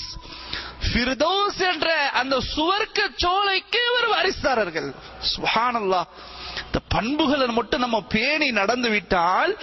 ஃபிர்தௌஸ் 0.90 1.60
என்ற 1.72 1.90
அந்த 2.22 2.36
சுவர்க்க 2.56 3.08
சோலைக்கு 3.24 3.82
ஒரு 3.98 4.08
வாரிசுதாரர்கள் 4.14 4.90
சுஹானல்லா. 5.34 6.02
இந்த 6.66 6.80
பண்புகளை 6.96 7.48
மட்டும் 7.60 7.84
நம்ம 7.86 8.00
பேணி 8.16 8.48
நடந்து 8.62 8.90
விட்டால் 8.90 9.54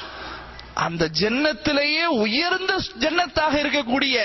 அந்த 0.87 1.05
ஜன்னத்திலேயே 1.21 2.05
உயர்ந்த 2.25 2.73
ஜன்னத்தாக 3.05 3.55
இருக்கக்கூடிய 3.63 4.17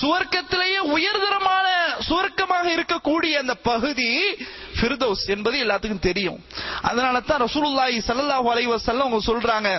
சுவர்க்கத்திலேயே 0.00 0.80
உயர்தரமான 0.96 1.66
சுவர்க்கமாக 2.08 2.66
இருக்கக்கூடிய 2.76 3.34
அந்த 3.42 3.54
பகுதி 3.70 4.10
ஃபிர்தௌஸ் 4.78 5.24
என்பது 5.34 5.56
எல்லாத்துக்கும் 5.64 6.06
தெரியும். 6.10 6.38
அதனால 6.90 7.20
தான் 7.20 7.42
ரசூலுல்லாஹி 7.46 7.98
சல்லாஹூ 8.08 8.46
அலைஹி 8.52 8.70
அவங்க 8.86 9.20
சொல்றாங்க 9.30 9.70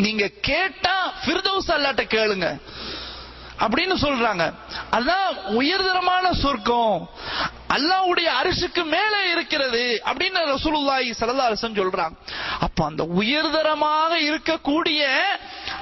நீங்க 0.00 0.30
கேட்டா 0.40 0.96
ஃபிர்தௌஸ் 1.24 1.70
அல்லாட்ட 1.76 2.04
கேளுங்க. 2.16 2.48
அப்படின்னு 3.64 3.94
சொல்றாங்க. 4.02 4.44
அதான் 4.90 5.28
உயர்தரமான 5.60 6.26
சொர்க்கம். 6.32 7.10
அல்லாவுடைய 7.68 8.28
அரிசுக்கு 8.40 8.84
மேலே 8.84 9.18
இருக்கிறது 9.30 10.02
அப்படின்னு 10.04 10.40
ரசூலுல்லாஹி 10.54 11.10
ஸல்லல்லாஹு 11.20 11.50
அலைஹி 11.50 11.62
சொல்றாங்க. 11.62 12.16
அப்ப 12.60 12.84
அந்த 12.84 13.02
உயர்தரமாக 13.20 14.12
இருக்கக்கூடிய 14.30 15.02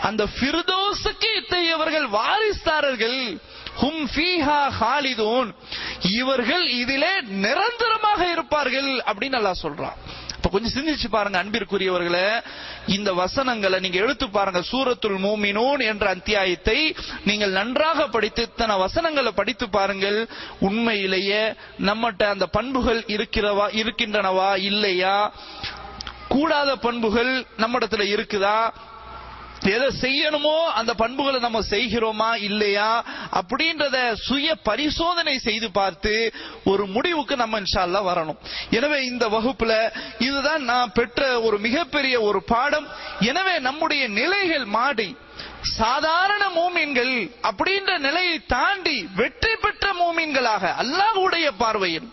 அந்த 0.02 0.26
பிரிதோசுக்கு 0.40 1.30
இத்தகையவர்கள் 1.36 2.08
வாரிஸ்தாரர்கள் 2.18 3.20
ஹும் 3.80 4.04
ஃபீஹா 4.14 4.60
ஹாலிதூன். 4.80 5.50
இவர்கள் 6.10 6.66
இதிலே 6.66 7.12
நிரந்தரமாக 7.20 8.30
இருப்பார்கள் 8.30 8.90
அப்படின்னு 9.06 9.36
நல்லா 9.38 9.54
சொல்றான். 9.62 9.98
இப்ப 10.38 10.50
கொஞ்சம் 10.50 10.74
சிந்திச்சு 10.74 11.08
பாருங்க 11.10 11.44
அன்பிற்குரியவர்களே. 11.44 12.42
இந்த 12.86 13.12
வசனங்களை 13.12 13.80
நீங்க 13.80 13.98
எடுத்து 13.98 14.28
பாருங்க. 14.28 14.60
சூரத்துல் 14.72 15.18
மூமினூன் 15.18 15.82
என்ற 15.84 16.08
அத்தியாயத்தை 16.08 16.96
நீங்கள் 17.24 17.50
நன்றாக 17.50 18.08
படித்து 18.08 18.42
இத்தனை 18.42 18.76
வசனங்களை 18.76 19.32
படித்து 19.32 19.68
பாருங்கள். 19.68 20.28
உண்மையிலேயே 20.60 21.54
நம்மகிட்ட 21.78 22.22
அந்த 22.22 22.46
பண்புகள் 22.46 23.04
இருக்கிறவா 23.06 23.66
இருக்கின்றனவா 23.82 24.56
இல்லையா? 24.56 25.32
கூடாத 26.28 26.76
பண்புகள் 26.76 27.46
நம்மிடத்துல 27.56 28.06
இருக்குதா? 28.14 28.70
எதை 29.62 29.88
செய்யணுமோ 30.00 30.56
அந்த 30.74 30.94
பண்புகளை 30.94 31.40
நம்ம 31.40 31.60
செய்கிறோமா 31.70 32.28
இல்லையா 32.48 33.04
அப்படின்றத 33.32 34.14
சுய 34.14 34.54
பரிசோதனை 34.54 35.38
செய்து 35.38 35.70
பார்த்து 35.70 36.34
ஒரு 36.64 36.86
முடிவுக்கு 36.86 37.36
நம்ம 37.36 37.60
இன்ஷால்லா 37.60 38.00
வரணும். 38.10 38.38
எனவே 38.70 39.04
இந்த 39.04 39.28
வகுப்புல 39.28 39.92
இதுதான் 40.18 40.62
நான் 40.62 40.92
பெற்ற 40.92 41.40
ஒரு 41.40 41.58
மிகப்பெரிய 41.58 42.20
ஒரு 42.20 42.42
பாடம். 42.42 42.86
எனவே 43.20 43.58
நம்முடைய 43.58 44.08
நிலைகள் 44.08 44.64
மாடி 44.64 45.16
சாதாரண 45.62 46.44
மூமீன்கள் 46.48 47.14
அப்படின்ற 47.42 47.98
நிலையை 47.98 48.42
தாண்டி 48.46 49.08
வெற்றி 49.14 49.56
பெற்ற 49.56 49.92
மூமீன்களாக 49.92 50.74
அல்லாஹ்வுடைய 50.82 51.50
பார்வையில் 51.58 52.08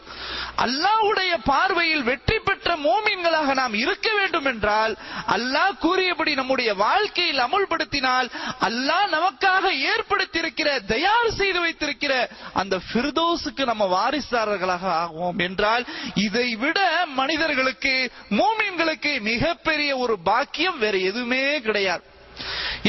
அல்லாஹ்வுடைய 0.63 1.31
பார்வையில் 1.49 2.03
வெற்றி 2.03 2.37
பெற்ற 2.39 2.75
மோமீன்களாக 2.77 3.53
நாம் 3.53 3.73
இருக்க 3.73 4.07
வேண்டும் 4.13 4.45
என்றால் 4.45 4.93
அல்லாஹ் 5.27 5.73
கூறியபடி 5.79 6.33
நம்முடைய 6.35 6.73
வாழ்க்கையில் 6.75 7.41
அமுல்படுத்தினால் 7.45 8.27
அல்லாஹ் 8.59 9.07
நமக்காக 9.09 9.73
ஏற்படுத்தியிருக்கிற 9.91 10.69
தயார் 10.93 11.29
செய்து 11.31 11.59
வைத்திருக்கிற 11.59 12.13
அந்த 12.53 12.81
ஃபிர்தோஸுக்கு 12.87 13.65
நம்ம 13.65 13.85
வாரிசாரர்களாக 13.95 14.85
ஆகும் 15.03 15.39
என்றால் 15.39 15.85
இதை 16.25 16.55
விட 16.55 16.79
மனிதர்களுக்கு 17.21 17.95
மூமீன்களுக்கு 18.31 19.13
மிகப்பெரிய 19.21 19.97
ஒரு 19.97 20.17
பாக்கியம் 20.23 20.77
வேற 20.77 20.97
எதுவுமே 20.97 21.45
கிடையாது. 21.59 22.03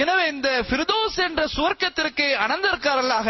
எனவே 0.03 0.25
இந்த 0.33 0.49
பிரிதோஸ் 0.71 1.19
என்ற 1.27 1.43
சுவர்க்கத்திற்கு 1.55 2.27
அனந்தர்காரர்களாக 2.45 3.29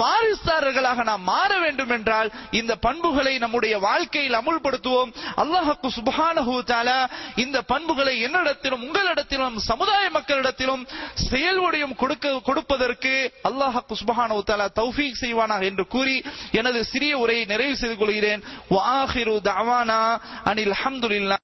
வாரிஸ்தாரர்களாக 0.00 1.04
நாம் 1.08 1.24
மாற 1.30 1.52
வேண்டும் 1.62 1.92
என்றால் 1.96 2.28
இந்த 2.60 2.72
பண்புகளை 2.86 3.32
நம்முடைய 3.44 3.74
வாழ்க்கையில் 3.86 4.38
அமுல்படுத்துவோம். 4.40 5.10
அல்லாஹுக்கு 5.42 5.88
சுபஹானஹு 5.98 6.54
தஆலா 6.70 6.98
இந்த 7.44 7.58
பண்புகளை 7.72 8.14
என்னிடத்திலும் 8.26 8.84
உங்களிடத்திலும் 8.88 9.56
சமுதாய 9.68 10.04
மக்களிடத்திலும் 10.18 10.84
செயல்வடியும் 11.30 11.98
கொடுக்க 12.02 12.34
கொடுப்பதற்கு 12.48 13.14
அல்லாஹுக்கு 13.50 13.96
சுபஹானஹு 14.02 14.42
தௌஃபீக் 14.80 15.22
செய்வானாக 15.24 15.64
என்று 15.70 15.86
கூறி 15.96 16.16
எனது 16.60 16.82
சிறிய 16.92 17.14
உரையை 17.24 17.44
நிறைவு 17.54 17.76
செய்து 17.82 17.96
கொள்கிறேன். 17.96 18.44
வாஹிரு 18.76 19.36
தவானா 19.50 20.00
அனில் 20.50 20.76
அஹமதுல்லா 20.78 21.38